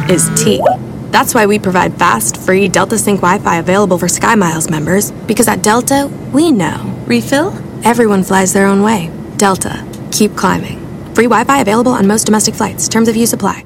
is 0.08 0.30
tea. 0.36 0.62
That's 1.12 1.36
why 1.36 1.46
we 1.46 1.60
provide 1.60 1.94
fast, 2.00 2.38
free 2.38 2.70
Delta 2.70 2.98
Sync 2.98 3.20
Wi 3.22 3.40
Fi 3.40 3.58
available 3.58 3.98
for 3.98 4.08
SkyMiles 4.08 4.70
members, 4.70 5.12
because 5.28 5.48
at 5.50 5.62
Delta, 5.62 6.10
we 6.32 6.52
know. 6.52 6.80
Refill? 7.06 7.54
Everyone 7.84 8.24
flies 8.24 8.54
their 8.54 8.66
own 8.66 8.82
way. 8.82 9.12
Delta, 9.38 9.86
keep 10.12 10.38
climbing. 10.38 10.80
Free 11.14 11.28
Wi 11.28 11.44
Fi 11.44 11.60
available 11.60 11.92
on 11.92 12.08
most 12.08 12.26
domestic 12.26 12.56
flights. 12.56 12.88
Terms 12.88 13.10
of 13.10 13.18
use 13.18 13.34
apply. 13.34 13.66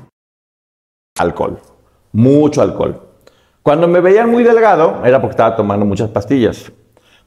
Alcohol. 1.19 1.61
Mucho 2.13 2.61
alcohol. 2.61 2.95
Cuando 3.61 3.87
me 3.87 3.99
veían 3.99 4.29
muy 4.29 4.43
delgado, 4.43 5.05
era 5.05 5.21
porque 5.21 5.33
estaba 5.33 5.55
tomando 5.55 5.85
muchas 5.85 6.09
pastillas. 6.09 6.71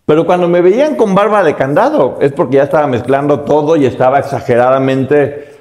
Pero 0.04 0.26
cuando 0.26 0.48
me 0.48 0.60
veían 0.60 0.96
con 0.96 1.14
barba 1.14 1.44
de 1.44 1.54
candado, 1.54 2.18
es 2.20 2.32
porque 2.32 2.56
ya 2.56 2.64
estaba 2.64 2.87
mezclando 2.87 3.40
todo 3.40 3.76
y 3.76 3.87
estaba 3.87 4.18
exageradamente 4.18 5.58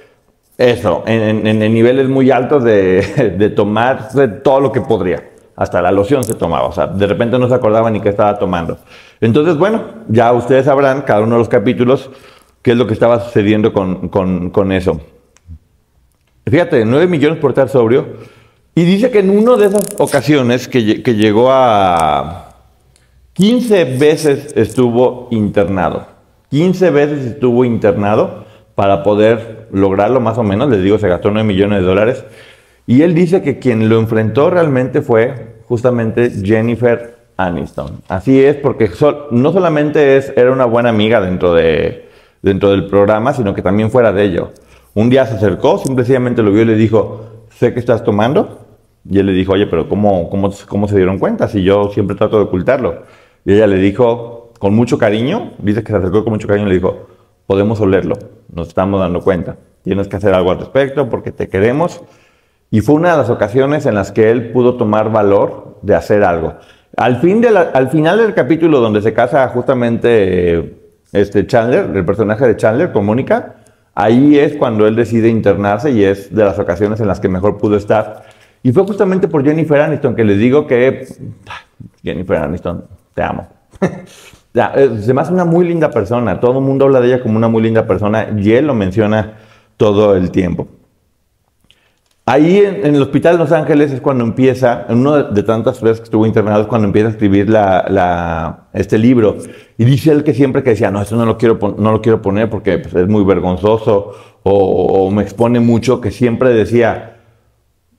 eso, 0.57 1.03
en, 1.05 1.43
niveles 1.59 2.07
muy 2.07 2.31
altos 2.31 2.63
de, 2.63 3.35
de 3.37 3.49
tomar 3.49 4.09
todo 4.43 4.59
lo 4.59 4.71
que 4.71 4.81
podría. 4.81 5.31
Hasta 5.55 5.81
la 5.81 5.91
loción 5.91 6.23
se 6.23 6.35
tomaba, 6.35 6.67
o 6.67 6.71
sea, 6.71 6.85
de 6.85 7.07
repente 7.07 7.39
no 7.39 7.47
se 7.47 7.55
acordaba 7.55 7.89
ni 7.89 7.99
qué 7.99 8.09
estaba 8.09 8.37
tomando. 8.37 8.77
Entonces, 9.19 9.57
bueno, 9.57 9.83
ya 10.07 10.31
ustedes 10.31 10.65
sabrán, 10.65 11.01
cada 11.01 11.21
uno 11.21 11.33
de 11.33 11.39
los 11.39 11.49
capítulos, 11.49 12.11
qué 12.61 12.71
es 12.71 12.77
lo 12.77 12.85
que 12.85 12.93
estaba 12.93 13.19
sucediendo 13.19 13.73
con, 13.73 14.09
con, 14.09 14.51
con 14.51 14.71
eso. 14.71 15.01
Fíjate, 16.45 16.85
9 16.85 17.07
millones 17.07 17.39
por 17.39 17.51
estar 17.51 17.67
sobrio 17.67 18.07
Y 18.73 18.83
dice 18.83 19.11
que 19.11 19.19
en 19.19 19.29
una 19.31 19.57
de 19.57 19.65
esas 19.65 19.83
ocasiones 19.97 20.67
que, 20.67 21.03
que 21.03 21.15
llegó 21.15 21.51
a 21.51 22.55
15 23.33 23.97
veces 23.97 24.53
estuvo 24.55 25.27
internado. 25.31 26.07
15 26.49 26.89
veces 26.91 27.25
estuvo 27.25 27.65
internado 27.65 28.45
para 28.77 29.01
poder 29.01 29.69
lograrlo 29.71 30.19
más 30.19 30.37
o 30.37 30.43
menos. 30.43 30.69
Les 30.69 30.83
digo, 30.83 30.99
se 30.99 31.07
gastó 31.07 31.31
9 31.31 31.47
millones 31.47 31.79
de 31.79 31.85
dólares. 31.87 32.23
Y 32.85 33.01
él 33.01 33.15
dice 33.15 33.41
que 33.41 33.57
quien 33.57 33.89
lo 33.89 33.97
enfrentó 33.97 34.51
realmente 34.51 35.01
fue 35.01 35.55
justamente 35.67 36.29
Jennifer 36.29 37.15
Aniston. 37.37 38.03
Así 38.07 38.39
es, 38.39 38.55
porque 38.55 38.91
no 39.31 39.51
solamente 39.51 40.17
es, 40.17 40.31
era 40.37 40.51
una 40.51 40.65
buena 40.65 40.89
amiga 40.89 41.19
dentro, 41.19 41.55
de, 41.55 42.07
dentro 42.43 42.69
del 42.69 42.85
programa, 42.85 43.33
sino 43.33 43.55
que 43.55 43.63
también 43.63 43.89
fuera 43.89 44.11
de 44.11 44.23
ello. 44.25 44.51
Un 44.93 45.09
día 45.09 45.25
se 45.25 45.37
acercó, 45.37 45.79
simplemente 45.79 46.43
lo 46.43 46.51
vio 46.51 46.61
y 46.61 46.65
le 46.65 46.75
dijo, 46.75 47.47
sé 47.49 47.73
que 47.73 47.79
estás 47.79 48.03
tomando. 48.03 48.59
Y 49.09 49.17
él 49.17 49.25
le 49.25 49.31
dijo, 49.31 49.53
oye, 49.53 49.65
pero 49.65 49.89
¿cómo, 49.89 50.29
cómo, 50.29 50.51
cómo 50.67 50.87
se 50.87 50.97
dieron 50.97 51.17
cuenta 51.17 51.47
si 51.47 51.63
yo 51.63 51.89
siempre 51.89 52.15
trato 52.15 52.37
de 52.37 52.43
ocultarlo? 52.43 53.05
Y 53.43 53.53
ella 53.53 53.65
le 53.65 53.77
dijo, 53.77 54.53
con 54.59 54.75
mucho 54.75 54.99
cariño, 54.99 55.53
dice 55.57 55.83
que 55.83 55.91
se 55.91 55.97
acercó 55.97 56.23
con 56.23 56.33
mucho 56.33 56.47
cariño 56.47 56.67
y 56.67 56.69
le 56.69 56.75
dijo, 56.75 57.16
podemos 57.47 57.79
olerlo, 57.81 58.17
nos 58.53 58.67
estamos 58.67 58.99
dando 58.99 59.21
cuenta, 59.21 59.55
tienes 59.81 60.07
que 60.07 60.17
hacer 60.17 60.33
algo 60.33 60.51
al 60.51 60.59
respecto 60.59 61.09
porque 61.09 61.31
te 61.31 61.47
queremos. 61.47 62.01
Y 62.69 62.81
fue 62.81 62.95
una 62.95 63.13
de 63.13 63.17
las 63.17 63.29
ocasiones 63.29 63.85
en 63.85 63.95
las 63.95 64.11
que 64.11 64.29
él 64.29 64.51
pudo 64.51 64.75
tomar 64.75 65.09
valor 65.09 65.79
de 65.81 65.95
hacer 65.95 66.23
algo. 66.23 66.55
Al, 66.97 67.21
fin 67.21 67.39
de 67.39 67.47
al 67.47 67.89
final 67.89 68.17
del 68.17 68.33
capítulo 68.33 68.81
donde 68.81 69.01
se 69.01 69.13
casa 69.13 69.47
justamente 69.47 70.77
este 71.13 71.47
Chandler, 71.47 71.95
el 71.95 72.05
personaje 72.05 72.45
de 72.45 72.57
Chandler 72.57 72.91
con 72.91 73.05
Mónica, 73.05 73.55
ahí 73.95 74.37
es 74.37 74.57
cuando 74.57 74.85
él 74.85 74.95
decide 74.95 75.29
internarse 75.29 75.91
y 75.91 76.03
es 76.03 76.33
de 76.35 76.43
las 76.43 76.59
ocasiones 76.59 76.99
en 76.99 77.07
las 77.07 77.21
que 77.21 77.29
mejor 77.29 77.57
pudo 77.57 77.77
estar. 77.77 78.23
Y 78.63 78.73
fue 78.73 78.83
justamente 78.83 79.29
por 79.29 79.45
Jennifer 79.45 79.79
Aniston 79.79 80.15
que 80.15 80.25
les 80.25 80.37
digo 80.37 80.67
que 80.67 81.07
Jennifer 82.03 82.37
Aniston, 82.37 82.85
te 83.13 83.23
amo. 83.23 83.47
Eh, 84.53 84.99
se 85.01 85.13
me 85.13 85.21
hace 85.21 85.33
una 85.33 85.45
muy 85.45 85.67
linda 85.67 85.91
persona. 85.91 86.39
Todo 86.39 86.59
el 86.59 86.65
mundo 86.65 86.85
habla 86.85 86.99
de 87.01 87.07
ella 87.07 87.21
como 87.21 87.37
una 87.37 87.47
muy 87.47 87.61
linda 87.61 87.85
persona 87.85 88.27
y 88.35 88.51
él 88.53 88.67
lo 88.67 88.73
menciona 88.73 89.37
todo 89.77 90.15
el 90.15 90.31
tiempo. 90.31 90.67
Ahí 92.29 92.57
en, 92.57 92.93
el 92.93 93.01
hospital 93.01 93.37
de 93.37 93.43
Los 93.45 93.53
Ángeles 93.53 93.93
es 93.93 94.01
cuando 94.01 94.25
empieza, 94.25 94.85
en 94.89 94.97
una 94.97 95.23
de 95.23 95.43
tantas 95.43 95.81
veces 95.81 95.99
que 95.99 96.03
estuvo 96.03 96.25
internado, 96.25 96.63
es 96.63 96.67
cuando 96.67 96.85
empieza 96.85 97.07
a 97.07 97.11
escribir 97.11 97.47
este 98.73 98.97
libro. 98.97 99.37
Y 99.77 99.85
dice 99.85 100.11
él 100.11 100.25
que 100.25 100.33
siempre 100.33 100.61
que 100.61 100.71
decía, 100.71 100.91
no, 100.91 101.01
eso 101.01 101.15
no 101.15 101.25
lo 101.25 101.37
quiero, 101.37 101.57
no 101.77 101.89
lo 101.93 102.01
quiero 102.01 102.21
poner 102.21 102.49
porque 102.49 102.79
pues, 102.79 102.93
es 102.93 103.07
muy 103.07 103.23
vergonzoso 103.23 104.11
o, 104.43 105.09
me 105.09 105.23
expone 105.23 105.61
mucho, 105.61 106.01
que 106.01 106.11
siempre 106.11 106.49
decía, 106.49 107.16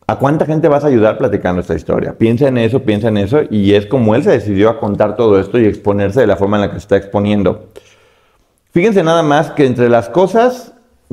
¿a 0.09 0.17
cuánta 0.17 0.47
gente 0.47 0.69
vas 0.69 0.85
a 0.85 0.89
ayudar 0.89 1.19
platicando 1.19 1.61
esta 1.61 1.75
historia? 1.75 2.17
Piensa 2.17 2.49
en 2.49 2.57
eso, 2.57 2.83
piensa 2.83 3.09
en 3.09 3.19
eso. 3.19 3.41
Y 3.51 3.75
es 3.75 3.87
como 3.87 4.15
él 4.15 4.25
se 4.25 4.31
decidió 4.31 4.71
a 4.71 4.81
contar 4.81 5.17
todo 5.17 5.39
esto 5.39 5.59
y 5.59 5.67
exponerse 5.67 6.21
de 6.21 6.27
la 6.27 6.37
forma 6.37 6.57
en 6.57 6.63
la 6.63 6.69
que 6.69 6.75
se 6.75 6.79
está 6.79 6.97
exponiendo. 6.97 7.67
Fíjense 8.73 9.05
nada 9.05 9.23
más 9.23 9.51
que 9.51 9.67
entre 9.67 9.89
las 9.89 10.09
cosas 10.09 10.73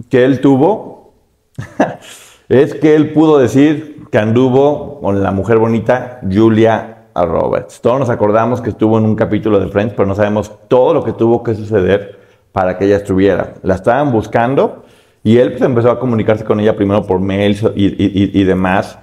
que 0.09 0.23
él 0.23 0.39
tuvo... 0.39 1.13
es 2.49 2.73
que 2.75 2.95
él 2.95 3.11
pudo 3.11 3.37
decir 3.37 4.05
que 4.11 4.17
anduvo 4.17 5.01
con 5.01 5.21
la 5.21 5.31
mujer 5.31 5.57
bonita 5.57 6.21
Julia 6.31 7.07
Roberts. 7.13 7.81
Todos 7.81 7.99
nos 7.99 8.09
acordamos 8.09 8.61
que 8.61 8.69
estuvo 8.69 8.97
en 8.97 9.03
un 9.03 9.15
capítulo 9.15 9.59
de 9.59 9.67
Friends, 9.67 9.93
pero 9.93 10.07
no 10.07 10.15
sabemos 10.15 10.51
todo 10.69 10.93
lo 10.93 11.03
que 11.03 11.11
tuvo 11.11 11.43
que 11.43 11.53
suceder 11.53 12.19
para 12.53 12.77
que 12.77 12.85
ella 12.85 12.97
estuviera. 12.97 13.55
La 13.61 13.75
estaban 13.75 14.13
buscando 14.13 14.85
y 15.25 15.39
él 15.39 15.53
pues, 15.53 15.63
empezó 15.63 15.89
a 15.89 15.99
comunicarse 15.99 16.45
con 16.45 16.59
ella 16.59 16.75
primero 16.75 17.03
por 17.03 17.19
mails 17.19 17.65
y, 17.75 18.43
demás. 18.43 18.99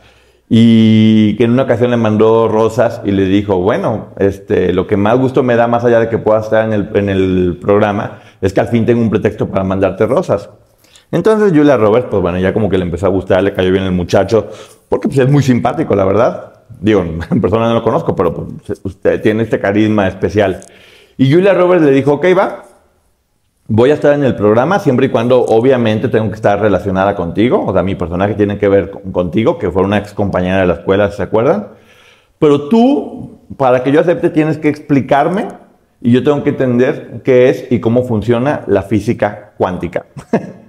Y 0.49 1.35
que 1.37 1.45
en 1.45 1.50
una 1.50 1.64
ocasión 1.64 1.91
le 1.91 1.97
mandó 1.97 2.47
rosas 2.47 3.00
y 3.05 3.11
le 3.11 3.25
dijo, 3.25 3.57
bueno, 3.57 4.11
este, 4.19 4.73
lo 4.73 4.87
que 4.87 4.97
más 4.97 5.19
gusto 5.19 5.43
me 5.43 5.57
da, 5.57 5.67
más 5.67 5.85
allá 5.85 5.99
de 5.99 6.09
que 6.09 6.19
pueda 6.19 6.38
estar 6.38 6.64
en 6.64 6.75
el, 6.75 6.91
en 6.95 7.09
el 7.09 7.59
programa, 7.61 8.21
es 8.41 8.52
que 8.52 8.61
al 8.61 8.69
fin 8.69 8.87
tengo 8.87 9.02
un 9.02 9.11
pretexto 9.11 9.49
para 9.49 9.64
mandarte 9.64 10.07
rosas. 10.07 10.49
Entonces 11.11 11.52
Julia 11.52 11.76
Roberts, 11.76 12.07
pues 12.09 12.23
bueno, 12.23 12.38
ya 12.38 12.52
como 12.52 12.71
que 12.71 12.79
le 12.79 12.85
empezó 12.85 13.07
a 13.07 13.09
gustar, 13.09 13.43
le 13.43 13.52
cayó 13.52 13.73
bien 13.73 13.83
el 13.83 13.91
muchacho, 13.91 14.49
porque 14.88 15.09
pues, 15.09 15.19
es 15.19 15.29
muy 15.29 15.43
simpático, 15.43 15.97
la 15.97 16.05
verdad. 16.05 16.52
Digo, 16.79 17.00
en 17.31 17.41
persona 17.41 17.67
no 17.67 17.75
lo 17.75 17.83
conozco, 17.83 18.14
pero 18.14 18.33
pues, 18.33 18.81
usted 18.85 19.21
tiene 19.21 19.43
este 19.43 19.59
carisma 19.59 20.07
especial. 20.07 20.61
Y 21.19 21.33
Julia 21.33 21.52
Roberts 21.52 21.85
le 21.85 21.91
dijo, 21.91 22.12
ok, 22.12 22.26
va, 22.38 22.62
voy 23.75 23.91
a 23.91 23.95
estar 23.95 24.12
en 24.12 24.23
el 24.23 24.35
programa 24.35 24.79
siempre 24.81 25.07
y 25.07 25.09
cuando 25.09 25.47
obviamente 25.47 26.09
tengo 26.09 26.29
que 26.29 26.35
estar 26.35 26.61
relacionada 26.61 27.14
contigo, 27.14 27.64
o 27.67 27.73
sea, 27.73 27.83
mi 27.83 27.95
personaje 27.95 28.35
tiene 28.35 28.59
que 28.59 28.69
ver 28.69 28.91
contigo, 28.91 29.57
que 29.57 29.71
fue 29.71 29.83
una 29.83 29.97
ex 29.97 30.12
compañera 30.12 30.61
de 30.61 30.67
la 30.67 30.75
escuela, 30.75 31.11
¿se 31.11 31.23
acuerdan? 31.23 31.69
Pero 32.38 32.69
tú, 32.69 33.38
para 33.57 33.83
que 33.83 33.91
yo 33.91 34.00
acepte, 34.00 34.29
tienes 34.29 34.59
que 34.59 34.69
explicarme 34.69 35.49
y 36.02 36.12
yo 36.12 36.23
tengo 36.23 36.45
que 36.45 36.50
entender 36.50 37.23
qué 37.25 37.49
es 37.49 37.67
y 37.71 37.81
cómo 37.81 38.02
funciona 38.02 38.61
la 38.67 38.83
física 38.83 39.52
cuántica. 39.57 40.05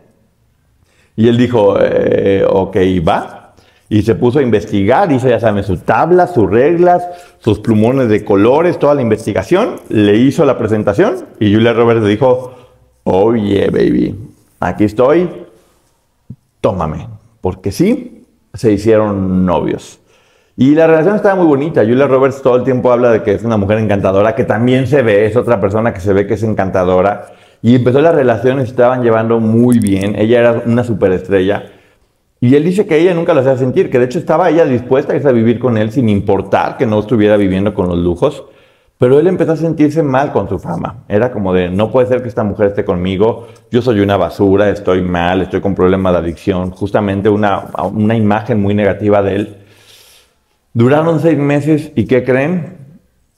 Y 1.15 1.27
él 1.27 1.37
dijo, 1.37 1.75
eh, 1.79 2.43
ok, 2.49 2.75
va. 3.07 3.53
Y 3.87 4.01
se 4.01 4.15
puso 4.15 4.39
a 4.39 4.41
investigar, 4.41 5.11
hizo, 5.11 5.29
ya 5.29 5.39
saben, 5.39 5.63
sus 5.63 5.83
tablas, 5.83 6.33
sus 6.33 6.49
reglas, 6.49 7.07
sus 7.37 7.59
plumones 7.59 8.09
de 8.09 8.25
colores, 8.25 8.79
toda 8.79 8.95
la 8.95 9.03
investigación. 9.03 9.75
Le 9.89 10.15
hizo 10.15 10.43
la 10.43 10.57
presentación 10.57 11.27
y 11.39 11.53
Julia 11.53 11.73
Roberts 11.73 12.01
le 12.01 12.09
dijo, 12.09 12.62
oye, 13.03 13.69
baby, 13.69 14.15
aquí 14.59 14.85
estoy, 14.85 15.29
tómame. 16.61 17.07
Porque 17.41 17.71
sí, 17.71 18.25
se 18.53 18.71
hicieron 18.71 19.45
novios. 19.45 19.99
Y 20.55 20.75
la 20.75 20.87
relación 20.87 21.15
estaba 21.15 21.35
muy 21.35 21.47
bonita. 21.47 21.81
Julia 21.81 22.07
Roberts 22.07 22.41
todo 22.41 22.55
el 22.57 22.63
tiempo 22.63 22.91
habla 22.91 23.11
de 23.11 23.23
que 23.23 23.33
es 23.33 23.43
una 23.43 23.57
mujer 23.57 23.79
encantadora, 23.79 24.35
que 24.35 24.43
también 24.43 24.87
se 24.87 25.01
ve, 25.01 25.25
es 25.25 25.35
otra 25.35 25.59
persona 25.59 25.93
que 25.93 25.99
se 25.99 26.13
ve 26.13 26.27
que 26.27 26.35
es 26.35 26.43
encantadora. 26.43 27.33
Y 27.61 27.75
empezó 27.75 28.01
las 28.01 28.13
relaciones, 28.13 28.69
estaban 28.69 29.01
llevando 29.01 29.39
muy 29.39 29.79
bien. 29.79 30.15
Ella 30.17 30.39
era 30.39 30.63
una 30.65 30.83
superestrella. 30.83 31.71
Y 32.39 32.55
él 32.55 32.63
dice 32.63 32.85
que 32.85 32.99
ella 32.99 33.13
nunca 33.13 33.33
lo 33.33 33.39
hacía 33.39 33.57
sentir, 33.57 33.89
que 33.89 33.99
de 33.99 34.05
hecho 34.05 34.19
estaba 34.19 34.49
ella 34.49 34.65
dispuesta 34.65 35.13
a 35.13 35.15
irse 35.15 35.29
a 35.29 35.31
vivir 35.31 35.59
con 35.59 35.77
él 35.77 35.91
sin 35.91 36.09
importar 36.09 36.77
que 36.77 36.85
no 36.85 36.99
estuviera 36.99 37.35
viviendo 37.37 37.73
con 37.73 37.87
los 37.87 37.97
lujos. 37.97 38.43
Pero 39.03 39.19
él 39.19 39.27
empezó 39.27 39.51
a 39.51 39.57
sentirse 39.57 40.01
mal 40.01 40.31
con 40.31 40.47
su 40.47 40.57
fama. 40.57 41.03
Era 41.09 41.29
como 41.29 41.53
de, 41.53 41.69
no 41.69 41.91
puede 41.91 42.07
ser 42.07 42.21
que 42.21 42.29
esta 42.29 42.45
mujer 42.45 42.67
esté 42.67 42.85
conmigo, 42.85 43.49
yo 43.69 43.81
soy 43.81 43.99
una 43.99 44.15
basura, 44.15 44.69
estoy 44.69 45.01
mal, 45.01 45.41
estoy 45.41 45.59
con 45.59 45.75
problemas 45.75 46.13
de 46.13 46.19
adicción. 46.19 46.71
Justamente 46.71 47.27
una, 47.27 47.65
una 47.91 48.15
imagen 48.15 48.61
muy 48.61 48.73
negativa 48.73 49.21
de 49.21 49.35
él. 49.35 49.57
Duraron 50.71 51.19
seis 51.19 51.37
meses 51.37 51.91
y 51.97 52.05
¿qué 52.05 52.23
creen? 52.23 52.77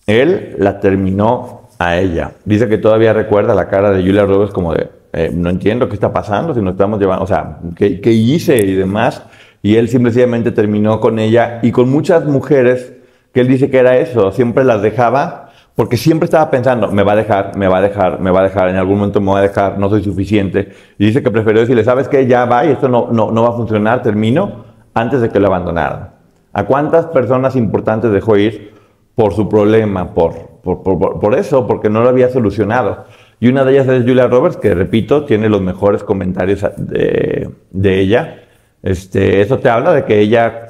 Él 0.05 0.55
la 0.59 0.79
terminó 0.79 1.61
a 1.79 1.97
ella. 1.97 2.33
Dice 2.45 2.69
que 2.69 2.77
todavía 2.77 3.13
recuerda 3.13 3.55
la 3.55 3.67
cara 3.67 3.89
de 3.89 4.03
Julia 4.03 4.23
Roberts 4.23 4.53
como 4.53 4.71
de, 4.71 4.87
eh, 5.13 5.31
no 5.33 5.49
entiendo 5.49 5.89
qué 5.89 5.95
está 5.95 6.13
pasando, 6.13 6.53
si 6.53 6.61
nos 6.61 6.73
estamos 6.73 6.99
llevando, 6.99 7.23
o 7.23 7.27
sea, 7.27 7.57
¿qué, 7.75 7.99
¿qué, 8.01 8.11
hice 8.11 8.55
y 8.55 8.75
demás. 8.75 9.23
Y 9.63 9.77
él 9.77 9.89
simplemente 9.89 10.51
terminó 10.51 10.99
con 10.99 11.17
ella 11.17 11.57
y 11.63 11.71
con 11.71 11.89
muchas 11.89 12.23
mujeres 12.23 12.93
que 13.33 13.41
él 13.41 13.47
dice 13.47 13.71
que 13.71 13.79
era 13.79 13.97
eso, 13.97 14.31
siempre 14.31 14.63
las 14.63 14.83
dejaba 14.83 15.44
porque 15.75 15.97
siempre 15.97 16.25
estaba 16.25 16.49
pensando, 16.49 16.89
me 16.91 17.03
va 17.03 17.11
a 17.11 17.15
dejar, 17.17 17.57
me 17.57 17.67
va 17.67 17.79
a 17.79 17.81
dejar, 17.81 18.19
me 18.19 18.31
va 18.31 18.39
a 18.39 18.43
dejar, 18.43 18.69
en 18.69 18.77
algún 18.77 18.97
momento 18.97 19.19
me 19.19 19.31
va 19.31 19.39
a 19.39 19.41
dejar, 19.41 19.77
no 19.77 19.89
soy 19.89 20.03
suficiente. 20.03 20.71
Y 20.97 21.07
dice 21.07 21.21
que 21.21 21.29
prefirió 21.31 21.61
decirle, 21.61 21.83
¿sabes 21.83 22.07
qué? 22.07 22.25
Ya 22.25 22.45
va 22.45 22.65
y 22.65 22.71
esto 22.71 22.87
no, 22.87 23.09
no, 23.11 23.31
no 23.31 23.43
va 23.43 23.49
a 23.49 23.53
funcionar, 23.53 24.01
termino, 24.01 24.65
antes 24.93 25.21
de 25.21 25.29
que 25.29 25.39
lo 25.39 25.47
abandonaran. 25.47 26.11
¿A 26.53 26.63
cuántas 26.63 27.07
personas 27.07 27.57
importantes 27.57 28.11
dejó 28.11 28.37
ir 28.37 28.73
por 29.15 29.33
su 29.33 29.47
problema, 29.47 30.13
por, 30.13 30.33
por, 30.61 31.35
eso, 31.35 31.65
porque 31.65 31.89
no 31.89 32.01
lo 32.01 32.09
había 32.09 32.29
solucionado. 32.29 33.05
Y 33.39 33.47
una 33.47 33.63
de 33.63 33.73
ellas 33.73 33.87
es 33.87 34.03
Julia 34.03 34.27
Roberts, 34.27 34.57
que 34.57 34.73
repito, 34.73 35.23
tiene 35.23 35.47
los 35.47 35.61
mejores 35.61 36.03
comentarios 36.03 36.65
de, 36.77 37.99
ella. 37.99 38.43
Este, 38.83 39.41
eso 39.41 39.59
te 39.59 39.69
habla 39.69 39.93
de 39.93 40.03
que 40.03 40.19
ella, 40.19 40.67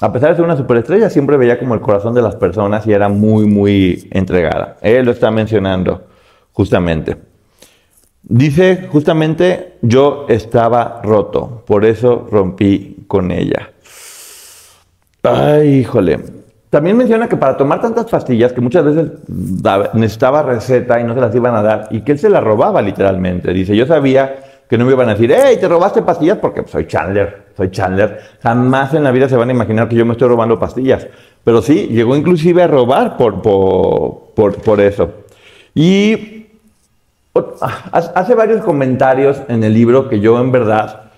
a 0.00 0.12
pesar 0.12 0.30
de 0.30 0.36
ser 0.36 0.44
una 0.44 0.56
superestrella, 0.56 1.10
siempre 1.10 1.36
veía 1.36 1.58
como 1.58 1.74
el 1.74 1.80
corazón 1.80 2.14
de 2.14 2.22
las 2.22 2.36
personas 2.36 2.86
y 2.86 2.92
era 2.92 3.08
muy, 3.08 3.46
muy 3.46 4.08
entregada. 4.12 4.76
Él 4.80 5.04
lo 5.04 5.12
está 5.12 5.30
mencionando 5.30 6.06
justamente. 6.52 7.16
Dice 8.22 8.88
justamente, 8.90 9.78
yo 9.82 10.26
estaba 10.28 11.00
roto, 11.02 11.64
por 11.66 11.84
eso 11.84 12.28
rompí 12.30 13.04
con 13.08 13.30
ella. 13.30 13.70
Ay, 15.22 15.80
híjole. 15.80 16.20
También 16.70 16.96
menciona 16.96 17.28
que 17.28 17.36
para 17.36 17.56
tomar 17.56 17.80
tantas 17.80 18.06
pastillas, 18.06 18.52
que 18.52 18.60
muchas 18.60 18.84
veces 18.84 19.10
necesitaba 19.94 20.42
receta 20.42 21.00
y 21.00 21.04
no 21.04 21.14
se 21.14 21.20
las 21.20 21.34
iban 21.34 21.54
a 21.54 21.62
dar, 21.62 21.88
y 21.90 22.02
que 22.02 22.12
él 22.12 22.18
se 22.18 22.28
las 22.28 22.44
robaba 22.44 22.82
literalmente. 22.82 23.52
Dice, 23.52 23.74
yo 23.74 23.86
sabía 23.86 24.36
que 24.68 24.76
no 24.76 24.84
me 24.84 24.92
iban 24.92 25.08
a 25.08 25.14
decir, 25.14 25.34
hey, 25.34 25.56
te 25.60 25.66
robaste 25.66 26.02
pastillas 26.02 26.38
porque 26.38 26.62
soy 26.66 26.86
Chandler, 26.86 27.46
soy 27.56 27.70
Chandler. 27.70 28.18
Jamás 28.42 28.92
en 28.94 29.04
la 29.04 29.10
vida 29.10 29.28
se 29.28 29.36
van 29.36 29.48
a 29.48 29.52
imaginar 29.52 29.88
que 29.88 29.96
yo 29.96 30.04
me 30.04 30.12
estoy 30.12 30.28
robando 30.28 30.58
pastillas. 30.58 31.06
Pero 31.42 31.62
sí, 31.62 31.88
llegó 31.88 32.14
inclusive 32.16 32.62
a 32.62 32.66
robar 32.66 33.16
por, 33.16 33.40
por, 33.40 34.32
por 34.34 34.80
eso. 34.80 35.10
Y 35.74 36.46
hace 37.92 38.34
varios 38.34 38.62
comentarios 38.62 39.40
en 39.48 39.64
el 39.64 39.72
libro 39.72 40.08
que 40.08 40.20
yo 40.20 40.40
en 40.40 40.50
verdad 40.52 41.08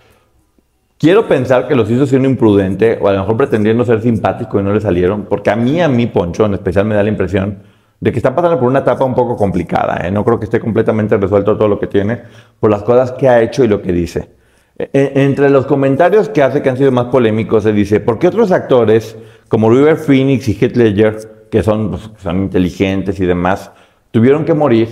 Quiero 1.01 1.27
pensar 1.27 1.67
que 1.67 1.75
los 1.75 1.91
hizo 1.91 2.05
siendo 2.07 2.29
imprudente 2.29 2.99
o 3.01 3.09
a 3.09 3.13
lo 3.15 3.21
mejor 3.21 3.39
pretendiendo 3.39 3.87
ser 3.87 4.03
simpático 4.03 4.61
y 4.61 4.63
no 4.63 4.75
le 4.75 4.83
salieron, 4.83 5.25
porque 5.25 5.49
a 5.49 5.57
mí, 5.57 5.81
a 5.81 5.89
mí, 5.89 6.07
Poncho, 6.07 6.45
en 6.45 6.53
especial 6.53 6.85
me 6.85 6.95
da 6.95 7.03
la 7.03 7.09
impresión 7.09 7.57
de 8.01 8.13
que 8.13 8.19
está 8.19 8.35
pasando 8.35 8.59
por 8.59 8.69
una 8.69 8.81
etapa 8.81 9.05
un 9.05 9.15
poco 9.15 9.37
complicada. 9.37 10.07
¿eh? 10.07 10.11
No 10.11 10.25
creo 10.25 10.39
que 10.39 10.47
esté 10.47 10.59
completamente 10.59 11.17
resuelto 11.17 11.57
todo 11.57 11.69
lo 11.69 11.79
que 11.79 11.87
tiene 11.87 12.23
por 12.59 12.71
las 12.71 12.83
cosas 12.83 13.13
que 13.13 13.29
ha 13.29 13.41
hecho 13.43 13.63
y 13.63 13.69
lo 13.69 13.83
que 13.83 13.93
dice. 13.93 14.31
E, 14.79 14.89
e, 14.93 15.25
entre 15.25 15.51
los 15.51 15.67
comentarios 15.67 16.31
que 16.31 16.43
hace 16.43 16.63
que 16.63 16.71
han 16.71 16.79
sido 16.79 16.91
más 16.91 17.07
polémicos, 17.07 17.63
se 17.63 17.73
dice, 17.73 18.01
¿por 18.01 18.19
qué 18.19 18.29
otros 18.29 18.51
actores 18.51 19.17
como 19.49 19.71
River 19.71 19.97
Phoenix 19.97 20.49
y 20.49 20.55
Heath 20.55 20.77
Ledger, 20.77 21.49
que 21.51 21.63
son, 21.63 21.91
pues, 21.91 22.11
son 22.19 22.45
inteligentes 22.45 23.21
y 23.21 23.27
demás, 23.27 23.71
tuvieron 24.11 24.45
que 24.45 24.55
morir 24.55 24.89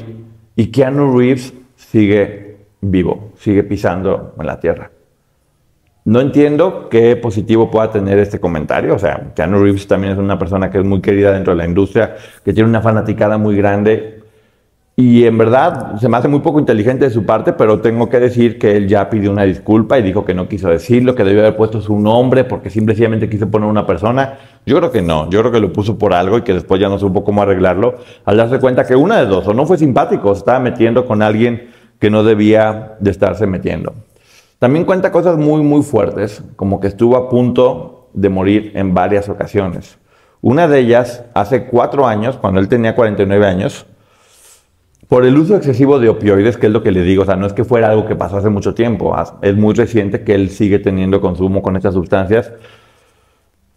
y 0.54 0.66
Keanu 0.66 1.18
Reeves 1.18 1.54
sigue 1.76 2.58
vivo, 2.82 3.32
sigue 3.38 3.62
pisando 3.62 4.34
en 4.38 4.46
la 4.46 4.60
tierra? 4.60 4.90
No 6.08 6.22
entiendo 6.22 6.88
qué 6.88 7.16
positivo 7.16 7.70
pueda 7.70 7.90
tener 7.90 8.18
este 8.18 8.40
comentario. 8.40 8.94
O 8.94 8.98
sea, 8.98 9.34
Keanu 9.36 9.62
Reeves 9.62 9.86
también 9.86 10.14
es 10.14 10.18
una 10.18 10.38
persona 10.38 10.70
que 10.70 10.78
es 10.78 10.84
muy 10.84 11.02
querida 11.02 11.32
dentro 11.32 11.52
de 11.52 11.58
la 11.58 11.66
industria, 11.66 12.16
que 12.42 12.54
tiene 12.54 12.66
una 12.66 12.80
fanaticada 12.80 13.36
muy 13.36 13.54
grande. 13.54 14.22
Y 14.96 15.26
en 15.26 15.36
verdad 15.36 15.96
se 15.98 16.08
me 16.08 16.16
hace 16.16 16.28
muy 16.28 16.40
poco 16.40 16.60
inteligente 16.60 17.04
de 17.04 17.10
su 17.10 17.26
parte, 17.26 17.52
pero 17.52 17.80
tengo 17.80 18.08
que 18.08 18.20
decir 18.20 18.58
que 18.58 18.74
él 18.74 18.88
ya 18.88 19.10
pidió 19.10 19.30
una 19.30 19.42
disculpa 19.42 19.98
y 19.98 20.02
dijo 20.02 20.24
que 20.24 20.32
no 20.32 20.48
quiso 20.48 20.70
decirlo, 20.70 21.14
que 21.14 21.24
debió 21.24 21.42
haber 21.42 21.56
puesto 21.56 21.82
su 21.82 21.98
nombre 21.98 22.44
porque 22.44 22.70
simplemente 22.70 23.28
quiso 23.28 23.50
poner 23.50 23.68
una 23.68 23.84
persona. 23.84 24.38
Yo 24.64 24.78
creo 24.78 24.90
que 24.90 25.02
no, 25.02 25.28
yo 25.28 25.40
creo 25.40 25.52
que 25.52 25.60
lo 25.60 25.74
puso 25.74 25.98
por 25.98 26.14
algo 26.14 26.38
y 26.38 26.40
que 26.42 26.54
después 26.54 26.80
ya 26.80 26.88
no 26.88 26.98
supo 26.98 27.22
cómo 27.22 27.42
arreglarlo, 27.42 27.96
al 28.24 28.38
darse 28.38 28.58
cuenta 28.60 28.86
que 28.86 28.96
una 28.96 29.18
de 29.18 29.26
dos, 29.26 29.46
o 29.46 29.52
no 29.52 29.66
fue 29.66 29.76
simpático, 29.76 30.34
se 30.34 30.38
estaba 30.38 30.58
metiendo 30.58 31.04
con 31.04 31.20
alguien 31.20 31.68
que 31.98 32.08
no 32.08 32.24
debía 32.24 32.96
de 32.98 33.10
estarse 33.10 33.46
metiendo. 33.46 33.92
También 34.58 34.84
cuenta 34.84 35.12
cosas 35.12 35.36
muy, 35.36 35.62
muy 35.62 35.82
fuertes, 35.82 36.42
como 36.56 36.80
que 36.80 36.88
estuvo 36.88 37.16
a 37.16 37.28
punto 37.28 38.08
de 38.12 38.28
morir 38.28 38.72
en 38.74 38.92
varias 38.92 39.28
ocasiones. 39.28 39.98
Una 40.40 40.66
de 40.66 40.80
ellas, 40.80 41.24
hace 41.34 41.66
cuatro 41.66 42.06
años, 42.06 42.36
cuando 42.36 42.58
él 42.58 42.68
tenía 42.68 42.94
49 42.96 43.46
años, 43.46 43.86
por 45.06 45.24
el 45.24 45.38
uso 45.38 45.56
excesivo 45.56 45.98
de 45.98 46.08
opioides, 46.08 46.56
que 46.56 46.66
es 46.66 46.72
lo 46.72 46.82
que 46.82 46.92
le 46.92 47.02
digo, 47.02 47.22
o 47.22 47.26
sea, 47.26 47.36
no 47.36 47.46
es 47.46 47.52
que 47.52 47.64
fuera 47.64 47.88
algo 47.88 48.06
que 48.06 48.14
pasó 48.14 48.36
hace 48.36 48.50
mucho 48.50 48.74
tiempo, 48.74 49.16
es 49.42 49.56
muy 49.56 49.74
reciente 49.74 50.22
que 50.22 50.34
él 50.34 50.50
sigue 50.50 50.78
teniendo 50.78 51.20
consumo 51.20 51.62
con 51.62 51.76
estas 51.76 51.94
sustancias, 51.94 52.52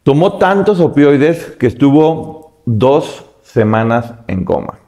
tomó 0.03 0.38
tantos 0.39 0.79
opioides 0.79 1.45
que 1.57 1.67
estuvo 1.67 2.61
dos 2.65 3.25
semanas 3.43 4.13
en 4.27 4.43
coma. 4.45 4.80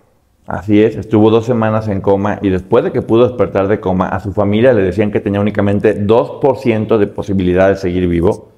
Así 0.45 0.83
es, 0.83 0.97
estuvo 0.97 1.29
dos 1.29 1.45
semanas 1.45 1.87
en 1.87 2.01
coma 2.01 2.39
y 2.41 2.49
después 2.49 2.83
de 2.83 2.91
que 2.91 3.01
pudo 3.01 3.27
despertar 3.27 3.69
de 3.69 3.79
coma, 3.79 4.09
a 4.09 4.19
su 4.19 4.33
familia 4.33 4.73
le 4.73 4.81
decían 4.81 5.09
que 5.09 5.21
tenía 5.21 5.39
únicamente 5.39 6.05
2% 6.05 6.97
de 6.97 7.07
posibilidad 7.07 7.69
de 7.69 7.77
seguir 7.77 8.09
vivo. 8.09 8.49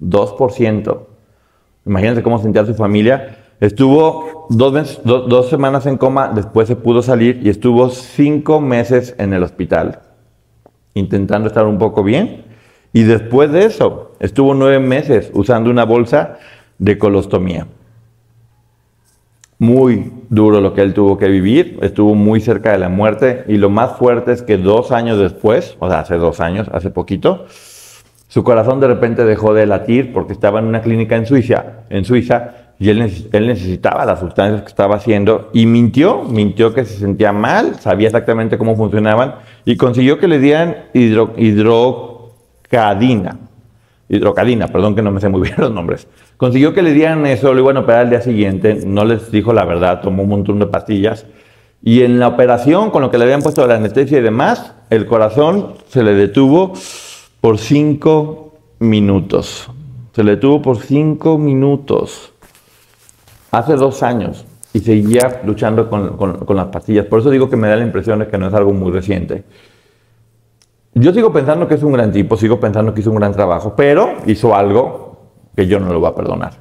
2%. 0.00 1.00
Imagínense 1.86 2.22
cómo 2.22 2.38
sentía 2.38 2.64
su 2.64 2.74
familia. 2.74 3.38
Estuvo 3.58 4.46
dos, 4.48 5.00
dos 5.04 5.48
semanas 5.48 5.86
en 5.86 5.96
coma, 5.96 6.28
después 6.28 6.68
se 6.68 6.76
pudo 6.76 7.02
salir 7.02 7.40
y 7.42 7.48
estuvo 7.48 7.88
cinco 7.90 8.60
meses 8.60 9.16
en 9.18 9.32
el 9.32 9.42
hospital, 9.42 10.02
intentando 10.94 11.48
estar 11.48 11.66
un 11.66 11.78
poco 11.78 12.04
bien. 12.04 12.44
Y 12.92 13.02
después 13.02 13.50
de 13.50 13.64
eso, 13.64 14.12
estuvo 14.20 14.54
nueve 14.54 14.78
meses 14.78 15.32
usando 15.34 15.68
una 15.68 15.84
bolsa 15.84 16.38
de 16.78 16.96
colostomía 16.96 17.66
muy 19.58 20.12
duro 20.28 20.60
lo 20.60 20.74
que 20.74 20.82
él 20.82 20.94
tuvo 20.94 21.16
que 21.16 21.28
vivir, 21.28 21.78
estuvo 21.82 22.14
muy 22.14 22.40
cerca 22.40 22.72
de 22.72 22.78
la 22.78 22.88
muerte 22.88 23.44
y 23.48 23.56
lo 23.56 23.70
más 23.70 23.96
fuerte 23.98 24.32
es 24.32 24.42
que 24.42 24.58
dos 24.58 24.92
años 24.92 25.18
después, 25.18 25.76
o 25.78 25.88
sea, 25.88 26.00
hace 26.00 26.16
dos 26.16 26.40
años, 26.40 26.68
hace 26.72 26.90
poquito, 26.90 27.46
su 28.28 28.42
corazón 28.42 28.80
de 28.80 28.88
repente 28.88 29.24
dejó 29.24 29.54
de 29.54 29.66
latir 29.66 30.12
porque 30.12 30.32
estaba 30.32 30.58
en 30.58 30.66
una 30.66 30.82
clínica 30.82 31.14
en 31.16 31.26
Suiza, 31.26 31.84
en 31.88 32.04
Suiza 32.04 32.64
y 32.78 32.90
él, 32.90 32.98
necesitaba 32.98 34.04
las 34.04 34.18
sustancias 34.20 34.62
que 34.62 34.68
estaba 34.68 34.96
haciendo 34.96 35.50
y 35.52 35.66
mintió, 35.66 36.22
mintió 36.22 36.74
que 36.74 36.84
se 36.84 36.98
sentía 36.98 37.32
mal, 37.32 37.76
sabía 37.76 38.08
exactamente 38.08 38.58
cómo 38.58 38.74
funcionaban 38.74 39.36
y 39.64 39.76
consiguió 39.76 40.18
que 40.18 40.26
le 40.26 40.40
dieran 40.40 40.76
hidrocadina, 40.92 42.18
hidrocadina, 44.08 44.68
perdón 44.68 44.94
que 44.94 45.02
no 45.02 45.10
me 45.10 45.20
sé 45.20 45.28
muy 45.28 45.42
bien 45.42 45.54
los 45.58 45.72
nombres. 45.72 46.08
Consiguió 46.36 46.74
que 46.74 46.82
le 46.82 46.92
dieran 46.92 47.26
eso, 47.26 47.52
lo 47.54 47.60
iban 47.60 47.76
a 47.76 47.80
operar 47.80 48.02
al 48.02 48.10
día 48.10 48.20
siguiente, 48.20 48.80
no 48.86 49.04
les 49.04 49.30
dijo 49.30 49.52
la 49.52 49.64
verdad, 49.64 50.00
tomó 50.00 50.22
un 50.22 50.28
montón 50.28 50.58
de 50.58 50.66
pastillas. 50.66 51.26
Y 51.82 52.02
en 52.02 52.18
la 52.18 52.28
operación, 52.28 52.90
con 52.90 53.02
lo 53.02 53.10
que 53.10 53.18
le 53.18 53.24
habían 53.24 53.42
puesto 53.42 53.66
la 53.66 53.76
anestesia 53.76 54.18
y 54.18 54.22
demás, 54.22 54.74
el 54.88 55.06
corazón 55.06 55.74
se 55.88 56.02
le 56.02 56.14
detuvo 56.14 56.72
por 57.42 57.58
cinco 57.58 58.54
minutos. 58.78 59.68
Se 60.12 60.24
le 60.24 60.32
detuvo 60.32 60.62
por 60.62 60.78
cinco 60.78 61.36
minutos. 61.36 62.32
Hace 63.50 63.74
dos 63.74 64.02
años. 64.02 64.46
Y 64.72 64.80
seguía 64.80 65.42
luchando 65.44 65.90
con, 65.90 66.16
con 66.16 66.56
las 66.56 66.66
pastillas. 66.68 67.06
Por 67.06 67.20
eso 67.20 67.30
digo 67.30 67.50
que 67.50 67.56
me 67.56 67.68
da 67.68 67.76
la 67.76 67.84
impresión 67.84 68.18
de 68.18 68.28
que 68.28 68.38
no 68.38 68.48
es 68.48 68.54
algo 68.54 68.72
muy 68.72 68.90
reciente. 68.90 69.44
Yo 70.96 71.12
sigo 71.12 71.32
pensando 71.32 71.66
que 71.66 71.74
es 71.74 71.82
un 71.82 71.92
gran 71.92 72.12
tipo, 72.12 72.36
sigo 72.36 72.60
pensando 72.60 72.94
que 72.94 73.00
hizo 73.00 73.10
un 73.10 73.16
gran 73.16 73.32
trabajo, 73.32 73.74
pero 73.76 74.14
hizo 74.26 74.54
algo 74.54 75.18
que 75.56 75.66
yo 75.66 75.80
no 75.80 75.92
lo 75.92 75.98
voy 75.98 76.08
a 76.08 76.14
perdonar. 76.14 76.52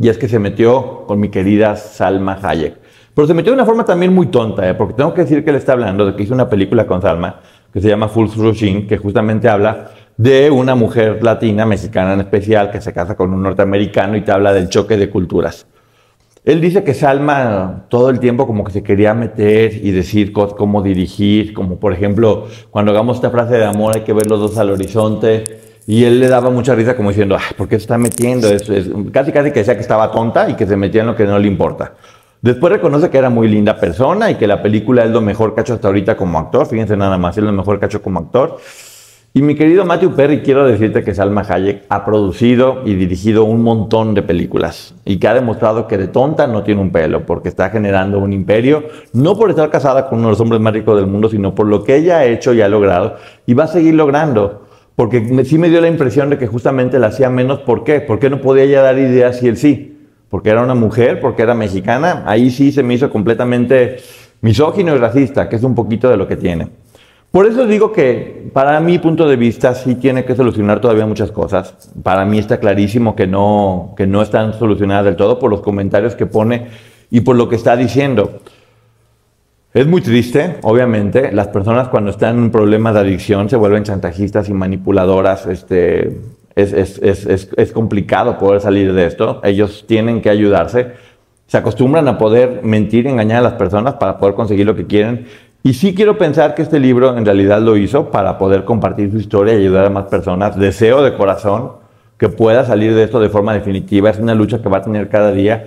Y 0.00 0.08
es 0.08 0.18
que 0.18 0.28
se 0.28 0.40
metió 0.40 1.04
con 1.06 1.20
mi 1.20 1.28
querida 1.28 1.76
Salma 1.76 2.38
Hayek. 2.42 2.76
Pero 3.14 3.28
se 3.28 3.34
metió 3.34 3.52
de 3.52 3.54
una 3.54 3.64
forma 3.64 3.84
también 3.84 4.12
muy 4.12 4.26
tonta, 4.26 4.68
¿eh? 4.68 4.74
porque 4.74 4.94
tengo 4.94 5.14
que 5.14 5.20
decir 5.20 5.44
que 5.44 5.50
él 5.50 5.56
está 5.56 5.74
hablando 5.74 6.04
de 6.04 6.16
que 6.16 6.24
hizo 6.24 6.34
una 6.34 6.48
película 6.48 6.86
con 6.86 7.00
Salma 7.00 7.40
que 7.72 7.80
se 7.80 7.88
llama 7.88 8.08
Full 8.08 8.30
Rushing, 8.36 8.88
que 8.88 8.98
justamente 8.98 9.48
habla 9.48 9.90
de 10.16 10.50
una 10.50 10.74
mujer 10.74 11.22
latina, 11.22 11.66
mexicana 11.66 12.14
en 12.14 12.20
especial, 12.20 12.72
que 12.72 12.80
se 12.80 12.92
casa 12.92 13.16
con 13.16 13.32
un 13.32 13.42
norteamericano 13.42 14.16
y 14.16 14.22
te 14.22 14.32
habla 14.32 14.52
del 14.52 14.68
choque 14.68 14.96
de 14.96 15.08
culturas. 15.08 15.66
Él 16.44 16.60
dice 16.60 16.84
que 16.84 16.92
Salma 16.92 17.86
todo 17.88 18.10
el 18.10 18.20
tiempo 18.20 18.46
como 18.46 18.64
que 18.64 18.72
se 18.72 18.82
quería 18.82 19.14
meter 19.14 19.72
y 19.82 19.92
decir 19.92 20.30
cómo 20.32 20.82
dirigir, 20.82 21.54
como 21.54 21.76
por 21.76 21.94
ejemplo, 21.94 22.48
cuando 22.70 22.92
hagamos 22.92 23.16
esta 23.16 23.30
frase 23.30 23.54
de 23.56 23.64
amor 23.64 23.96
hay 23.96 24.02
que 24.02 24.12
ver 24.12 24.26
los 24.26 24.40
dos 24.40 24.58
al 24.58 24.70
horizonte. 24.70 25.60
Y 25.86 26.04
él 26.04 26.20
le 26.20 26.28
daba 26.28 26.50
mucha 26.50 26.74
risa 26.74 26.96
como 26.96 27.10
diciendo, 27.10 27.36
¿por 27.56 27.68
qué 27.68 27.76
se 27.76 27.82
está 27.82 27.98
metiendo? 27.98 28.48
Es, 28.48 28.62
casi 29.12 29.32
casi 29.32 29.50
que 29.52 29.60
decía 29.60 29.74
que 29.74 29.80
estaba 29.80 30.10
tonta 30.10 30.48
y 30.48 30.54
que 30.54 30.66
se 30.66 30.76
metía 30.76 31.00
en 31.00 31.08
lo 31.08 31.16
que 31.16 31.24
no 31.24 31.38
le 31.38 31.46
importa. 31.46 31.94
Después 32.42 32.74
reconoce 32.74 33.08
que 33.08 33.16
era 33.16 33.30
muy 33.30 33.48
linda 33.48 33.78
persona 33.78 34.30
y 34.30 34.34
que 34.34 34.46
la 34.46 34.62
película 34.62 35.04
es 35.04 35.10
lo 35.10 35.22
mejor 35.22 35.54
que 35.54 35.60
ha 35.60 35.62
hecho 35.62 35.74
hasta 35.74 35.88
ahorita 35.88 36.14
como 36.14 36.38
actor. 36.38 36.66
Fíjense 36.66 36.94
nada 36.94 37.16
más, 37.16 37.38
es 37.38 37.44
lo 37.44 37.52
mejor 37.52 37.78
que 37.78 37.86
ha 37.86 37.88
hecho 37.88 38.02
como 38.02 38.20
actor. 38.20 38.58
Y 39.36 39.42
mi 39.42 39.56
querido 39.56 39.84
Matthew 39.84 40.14
Perry, 40.14 40.42
quiero 40.42 40.64
decirte 40.64 41.02
que 41.02 41.12
Salma 41.12 41.40
Hayek 41.40 41.86
ha 41.88 42.04
producido 42.04 42.82
y 42.84 42.94
dirigido 42.94 43.42
un 43.42 43.64
montón 43.64 44.14
de 44.14 44.22
películas 44.22 44.94
y 45.04 45.16
que 45.16 45.26
ha 45.26 45.34
demostrado 45.34 45.88
que 45.88 45.98
de 45.98 46.06
tonta 46.06 46.46
no 46.46 46.62
tiene 46.62 46.80
un 46.80 46.92
pelo, 46.92 47.26
porque 47.26 47.48
está 47.48 47.68
generando 47.68 48.20
un 48.20 48.32
imperio, 48.32 48.84
no 49.12 49.36
por 49.36 49.50
estar 49.50 49.70
casada 49.70 50.08
con 50.08 50.20
uno 50.20 50.28
de 50.28 50.32
los 50.34 50.40
hombres 50.40 50.60
más 50.60 50.72
ricos 50.72 50.96
del 50.96 51.08
mundo, 51.08 51.28
sino 51.28 51.52
por 51.52 51.66
lo 51.66 51.82
que 51.82 51.96
ella 51.96 52.18
ha 52.18 52.26
hecho 52.26 52.54
y 52.54 52.60
ha 52.60 52.68
logrado 52.68 53.16
y 53.44 53.54
va 53.54 53.64
a 53.64 53.66
seguir 53.66 53.94
logrando. 53.94 54.68
Porque 54.94 55.44
sí 55.44 55.58
me 55.58 55.68
dio 55.68 55.80
la 55.80 55.88
impresión 55.88 56.30
de 56.30 56.38
que 56.38 56.46
justamente 56.46 57.00
la 57.00 57.08
hacía 57.08 57.28
menos. 57.28 57.58
¿Por 57.58 57.82
qué? 57.82 58.00
Porque 58.00 58.30
no 58.30 58.40
podía 58.40 58.62
ella 58.62 58.82
dar 58.82 58.96
ideas 59.00 59.42
y 59.42 59.48
él 59.48 59.56
sí. 59.56 59.98
Porque 60.30 60.50
era 60.50 60.62
una 60.62 60.76
mujer, 60.76 61.18
porque 61.20 61.42
era 61.42 61.54
mexicana. 61.54 62.22
Ahí 62.24 62.52
sí 62.52 62.70
se 62.70 62.84
me 62.84 62.94
hizo 62.94 63.10
completamente 63.10 63.96
misógino 64.42 64.94
y 64.94 64.98
racista, 64.98 65.48
que 65.48 65.56
es 65.56 65.64
un 65.64 65.74
poquito 65.74 66.08
de 66.08 66.16
lo 66.16 66.28
que 66.28 66.36
tiene. 66.36 66.83
Por 67.34 67.46
eso 67.46 67.66
digo 67.66 67.90
que 67.90 68.48
para 68.52 68.78
mi 68.78 69.00
punto 69.00 69.26
de 69.26 69.34
vista 69.34 69.74
sí 69.74 69.96
tiene 69.96 70.24
que 70.24 70.36
solucionar 70.36 70.80
todavía 70.80 71.04
muchas 71.04 71.32
cosas. 71.32 71.90
Para 72.00 72.24
mí 72.24 72.38
está 72.38 72.60
clarísimo 72.60 73.16
que 73.16 73.26
no, 73.26 73.92
que 73.96 74.06
no 74.06 74.22
están 74.22 74.52
solucionadas 74.54 75.06
del 75.06 75.16
todo 75.16 75.40
por 75.40 75.50
los 75.50 75.60
comentarios 75.60 76.14
que 76.14 76.26
pone 76.26 76.68
y 77.10 77.22
por 77.22 77.34
lo 77.34 77.48
que 77.48 77.56
está 77.56 77.74
diciendo. 77.74 78.38
Es 79.72 79.84
muy 79.84 80.00
triste, 80.00 80.58
obviamente. 80.62 81.32
Las 81.32 81.48
personas 81.48 81.88
cuando 81.88 82.12
están 82.12 82.36
en 82.36 82.42
un 82.44 82.50
problema 82.52 82.92
de 82.92 83.00
adicción 83.00 83.50
se 83.50 83.56
vuelven 83.56 83.82
chantajistas 83.82 84.48
y 84.48 84.52
manipuladoras. 84.52 85.46
Este, 85.46 86.20
es, 86.54 86.72
es, 86.72 87.00
es, 87.02 87.50
es, 87.56 87.72
complicado 87.72 88.38
poder 88.38 88.60
salir 88.60 88.92
de 88.92 89.06
esto. 89.06 89.40
Ellos 89.42 89.86
tienen 89.88 90.22
que 90.22 90.30
ayudarse. 90.30 90.92
Se 91.48 91.56
acostumbran 91.56 92.06
a 92.06 92.16
poder 92.16 92.60
mentir, 92.62 93.08
engañar 93.08 93.38
a 93.38 93.42
las 93.42 93.54
personas 93.54 93.94
para 93.94 94.18
poder 94.18 94.36
conseguir 94.36 94.66
lo 94.66 94.76
que 94.76 94.86
quieren. 94.86 95.26
Y 95.66 95.72
sí 95.72 95.94
quiero 95.94 96.18
pensar 96.18 96.54
que 96.54 96.60
este 96.60 96.78
libro 96.78 97.16
en 97.16 97.24
realidad 97.24 97.58
lo 97.62 97.78
hizo 97.78 98.10
para 98.10 98.36
poder 98.36 98.66
compartir 98.66 99.10
su 99.10 99.16
historia 99.16 99.54
y 99.54 99.60
ayudar 99.60 99.86
a 99.86 99.90
más 99.90 100.04
personas. 100.08 100.58
Deseo 100.58 101.02
de 101.02 101.14
corazón 101.14 101.72
que 102.18 102.28
pueda 102.28 102.66
salir 102.66 102.94
de 102.94 103.02
esto 103.02 103.18
de 103.18 103.30
forma 103.30 103.54
definitiva. 103.54 104.10
Es 104.10 104.18
una 104.18 104.34
lucha 104.34 104.60
que 104.60 104.68
va 104.68 104.76
a 104.76 104.82
tener 104.82 105.08
cada 105.08 105.32
día. 105.32 105.66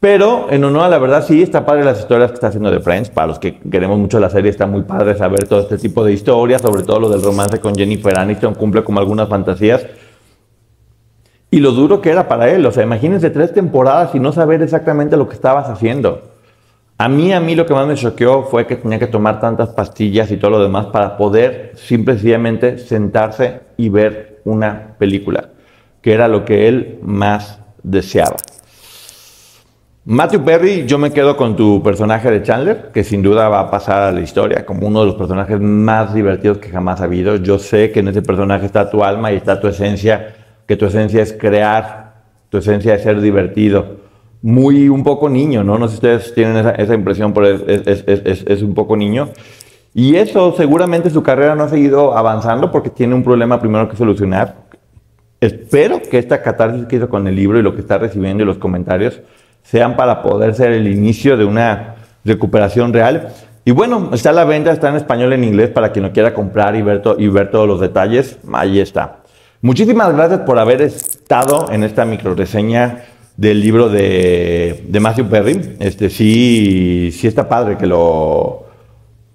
Pero 0.00 0.48
en 0.50 0.64
honor 0.64 0.82
a 0.82 0.88
la 0.90 0.98
verdad, 0.98 1.24
sí, 1.26 1.40
está 1.40 1.64
padre 1.64 1.82
las 1.82 1.98
historias 1.98 2.30
que 2.30 2.34
está 2.34 2.48
haciendo 2.48 2.70
de 2.70 2.80
Friends. 2.80 3.08
Para 3.08 3.28
los 3.28 3.38
que 3.38 3.58
queremos 3.58 3.98
mucho 3.98 4.20
la 4.20 4.28
serie, 4.28 4.50
está 4.50 4.66
muy 4.66 4.82
padre 4.82 5.16
saber 5.16 5.48
todo 5.48 5.60
este 5.60 5.78
tipo 5.78 6.04
de 6.04 6.12
historias, 6.12 6.60
sobre 6.60 6.82
todo 6.82 7.00
lo 7.00 7.08
del 7.08 7.22
romance 7.22 7.58
con 7.58 7.74
Jennifer 7.74 8.18
Aniston, 8.18 8.54
cumple 8.54 8.84
como 8.84 9.00
algunas 9.00 9.30
fantasías. 9.30 9.86
Y 11.50 11.60
lo 11.60 11.72
duro 11.72 12.02
que 12.02 12.10
era 12.10 12.28
para 12.28 12.50
él, 12.50 12.66
o 12.66 12.70
sea, 12.70 12.82
imagínense 12.84 13.30
tres 13.30 13.54
temporadas 13.54 14.14
y 14.14 14.20
no 14.20 14.30
saber 14.30 14.60
exactamente 14.60 15.16
lo 15.16 15.26
que 15.26 15.34
estabas 15.34 15.70
haciendo. 15.70 16.27
A 17.00 17.08
mí, 17.08 17.32
a 17.32 17.38
mí 17.38 17.54
lo 17.54 17.64
que 17.64 17.74
más 17.74 17.86
me 17.86 17.94
choqueó 17.94 18.42
fue 18.42 18.66
que 18.66 18.74
tenía 18.74 18.98
que 18.98 19.06
tomar 19.06 19.38
tantas 19.38 19.68
pastillas 19.68 20.32
y 20.32 20.36
todo 20.36 20.50
lo 20.50 20.60
demás 20.60 20.86
para 20.86 21.16
poder 21.16 21.70
simplemente 21.76 22.76
sentarse 22.78 23.60
y 23.76 23.88
ver 23.88 24.40
una 24.44 24.96
película, 24.98 25.50
que 26.02 26.12
era 26.12 26.26
lo 26.26 26.44
que 26.44 26.66
él 26.66 26.98
más 27.02 27.60
deseaba. 27.84 28.34
Matthew 30.06 30.44
Perry, 30.44 30.86
yo 30.86 30.98
me 30.98 31.12
quedo 31.12 31.36
con 31.36 31.54
tu 31.54 31.80
personaje 31.84 32.32
de 32.32 32.42
Chandler, 32.42 32.90
que 32.92 33.04
sin 33.04 33.22
duda 33.22 33.48
va 33.48 33.60
a 33.60 33.70
pasar 33.70 34.02
a 34.02 34.10
la 34.10 34.20
historia 34.20 34.66
como 34.66 34.88
uno 34.88 35.00
de 35.00 35.06
los 35.06 35.14
personajes 35.14 35.60
más 35.60 36.12
divertidos 36.12 36.58
que 36.58 36.70
jamás 36.70 37.00
ha 37.00 37.04
habido. 37.04 37.36
Yo 37.36 37.60
sé 37.60 37.92
que 37.92 38.00
en 38.00 38.08
ese 38.08 38.22
personaje 38.22 38.66
está 38.66 38.90
tu 38.90 39.04
alma 39.04 39.30
y 39.30 39.36
está 39.36 39.60
tu 39.60 39.68
esencia, 39.68 40.34
que 40.66 40.76
tu 40.76 40.86
esencia 40.86 41.22
es 41.22 41.32
crear, 41.32 42.14
tu 42.48 42.58
esencia 42.58 42.96
es 42.96 43.04
ser 43.04 43.20
divertido 43.20 44.07
muy 44.42 44.88
un 44.88 45.02
poco 45.02 45.28
niño, 45.28 45.64
¿no? 45.64 45.78
No 45.78 45.88
sé 45.88 45.92
si 45.92 45.96
ustedes 45.96 46.34
tienen 46.34 46.56
esa, 46.56 46.94
impresión, 46.94 47.32
pero 47.32 47.48
es, 47.48 48.62
un 48.62 48.74
poco 48.74 48.96
niño. 48.96 49.30
Y 49.94 50.16
eso 50.16 50.54
seguramente 50.56 51.10
su 51.10 51.22
carrera 51.22 51.54
no 51.54 51.64
ha 51.64 51.68
seguido 51.68 52.16
avanzando 52.16 52.70
porque 52.70 52.90
tiene 52.90 53.14
un 53.14 53.24
problema 53.24 53.58
primero 53.58 53.88
que 53.88 53.96
solucionar. 53.96 54.68
Espero 55.40 56.00
que 56.02 56.18
esta 56.18 56.42
catarsis 56.42 56.86
que 56.86 56.96
hizo 56.96 57.08
con 57.08 57.26
el 57.26 57.34
libro 57.34 57.58
y 57.58 57.62
lo 57.62 57.74
que 57.74 57.80
está 57.80 57.98
recibiendo 57.98 58.42
y 58.42 58.46
los 58.46 58.58
comentarios 58.58 59.20
sean 59.62 59.96
para 59.96 60.22
poder 60.22 60.54
ser 60.54 60.72
el 60.72 60.86
inicio 60.88 61.36
de 61.36 61.44
una 61.44 61.96
recuperación 62.24 62.92
real. 62.92 63.28
Y 63.64 63.70
bueno, 63.72 64.10
está 64.12 64.30
a 64.30 64.32
la 64.32 64.44
venta, 64.44 64.72
está 64.72 64.88
en 64.88 64.96
español 64.96 65.32
en 65.32 65.44
inglés 65.44 65.70
para 65.70 65.92
quien 65.92 66.04
lo 66.04 66.12
quiera 66.12 66.32
comprar 66.32 66.74
y 66.76 66.82
ver, 66.82 67.02
y 67.18 67.28
ver 67.28 67.50
todos 67.50 67.68
los 67.68 67.80
detalles. 67.80 68.38
Ahí 68.52 68.80
está. 68.80 69.18
Muchísimas 69.60 70.14
gracias 70.14 70.40
por 70.40 70.58
haber 70.58 70.82
estado 70.82 71.70
en 71.70 71.82
esta 71.82 72.04
micro 72.04 72.34
reseña 72.34 73.04
del 73.38 73.60
libro 73.60 73.88
de, 73.88 74.84
de, 74.88 75.00
Matthew 75.00 75.28
Perry. 75.28 75.76
Este, 75.78 76.10
sí, 76.10 77.10
sí 77.12 77.28
está 77.28 77.48
padre 77.48 77.78
que 77.78 77.86
lo, 77.86 78.66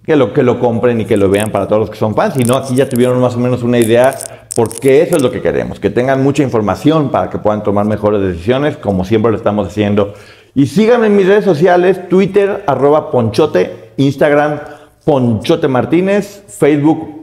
que, 0.06 0.18
lo, 0.18 0.34
que 0.34 0.44
lo 0.44 0.60
compren 0.60 1.00
y 1.00 1.06
que 1.06 1.16
lo 1.16 1.30
vean 1.30 1.52
para 1.52 1.68
todos 1.68 1.80
los 1.80 1.90
que 1.90 1.96
son 1.96 2.14
fans. 2.14 2.34
Si 2.34 2.44
no, 2.44 2.58
aquí 2.58 2.76
ya 2.76 2.90
tuvieron 2.90 3.20
más 3.22 3.36
o 3.36 3.40
menos 3.40 3.64
una 3.64 3.80
idea, 3.80 4.14
porque 4.58 5.02
eso 5.02 5.16
es 5.16 5.22
lo 5.22 5.32
que 5.32 5.42
queremos, 5.42 5.80
que 5.80 5.90
tengan 5.90 6.22
mucha 6.22 6.44
información 6.44 7.12
para 7.12 7.30
que 7.30 7.38
puedan 7.38 7.64
tomar 7.64 7.86
mejores 7.86 8.22
decisiones, 8.22 8.76
como 8.76 9.06
siempre 9.06 9.32
lo 9.32 9.38
estamos 9.38 9.70
haciendo. 9.70 10.14
Y 10.54 10.68
síganme 10.68 11.08
en 11.08 11.16
mis 11.16 11.26
redes 11.26 11.46
sociales, 11.46 12.10
Twitter, 12.10 12.66
arroba 12.68 13.10
Ponchote, 13.10 13.94
Instagram, 13.96 14.60
Ponchote 15.06 15.70
Martínez, 15.70 16.44
Facebook, 16.50 17.23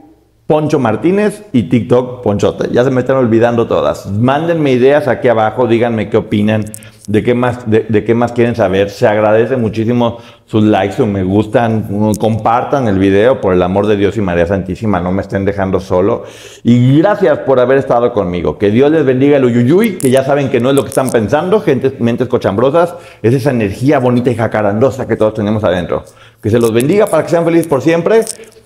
Poncho 0.50 0.80
Martínez 0.80 1.44
y 1.52 1.62
TikTok 1.68 2.24
Ponchote. 2.24 2.70
Ya 2.72 2.82
se 2.82 2.90
me 2.90 3.02
están 3.02 3.18
olvidando 3.18 3.68
todas. 3.68 4.10
Mándenme 4.10 4.72
ideas 4.72 5.06
aquí 5.06 5.28
abajo, 5.28 5.68
díganme 5.68 6.10
qué 6.10 6.16
opinan, 6.16 6.64
de 7.06 7.22
qué 7.22 7.34
más, 7.34 7.70
de, 7.70 8.04
qué 8.04 8.14
más 8.16 8.32
quieren 8.32 8.56
saber. 8.56 8.90
Se 8.90 9.06
agradece 9.06 9.56
muchísimo 9.56 10.18
sus 10.46 10.64
likes 10.64 11.00
o 11.00 11.06
me 11.06 11.22
gustan. 11.22 12.14
Compartan 12.18 12.88
el 12.88 12.98
video, 12.98 13.40
por 13.40 13.52
el 13.52 13.62
amor 13.62 13.86
de 13.86 13.96
Dios 13.96 14.16
y 14.16 14.22
María 14.22 14.44
Santísima, 14.44 14.98
no 14.98 15.12
me 15.12 15.22
estén 15.22 15.44
dejando 15.44 15.78
solo. 15.78 16.24
Y 16.64 16.98
gracias 16.98 17.38
por 17.38 17.60
haber 17.60 17.78
estado 17.78 18.12
conmigo. 18.12 18.58
Que 18.58 18.72
Dios 18.72 18.90
les 18.90 19.04
bendiga 19.04 19.36
el 19.36 19.44
uyuyuy, 19.44 19.98
que 19.98 20.10
ya 20.10 20.24
saben 20.24 20.50
que 20.50 20.58
no 20.58 20.70
es 20.70 20.74
lo 20.74 20.82
que 20.82 20.88
están 20.88 21.10
pensando, 21.12 21.60
gente, 21.60 21.94
mentes 22.00 22.26
cochambrosas, 22.26 22.96
es 23.22 23.34
esa 23.34 23.50
energía 23.50 24.00
bonita 24.00 24.32
y 24.32 24.34
jacarandosa 24.34 25.06
que 25.06 25.14
todos 25.14 25.34
tenemos 25.34 25.62
adentro. 25.62 26.02
Que 26.42 26.50
se 26.50 26.58
los 26.58 26.72
bendiga 26.72 27.06
para 27.06 27.22
que 27.22 27.28
sean 27.28 27.44
felices 27.44 27.68
por 27.68 27.82
siempre. 27.82 28.24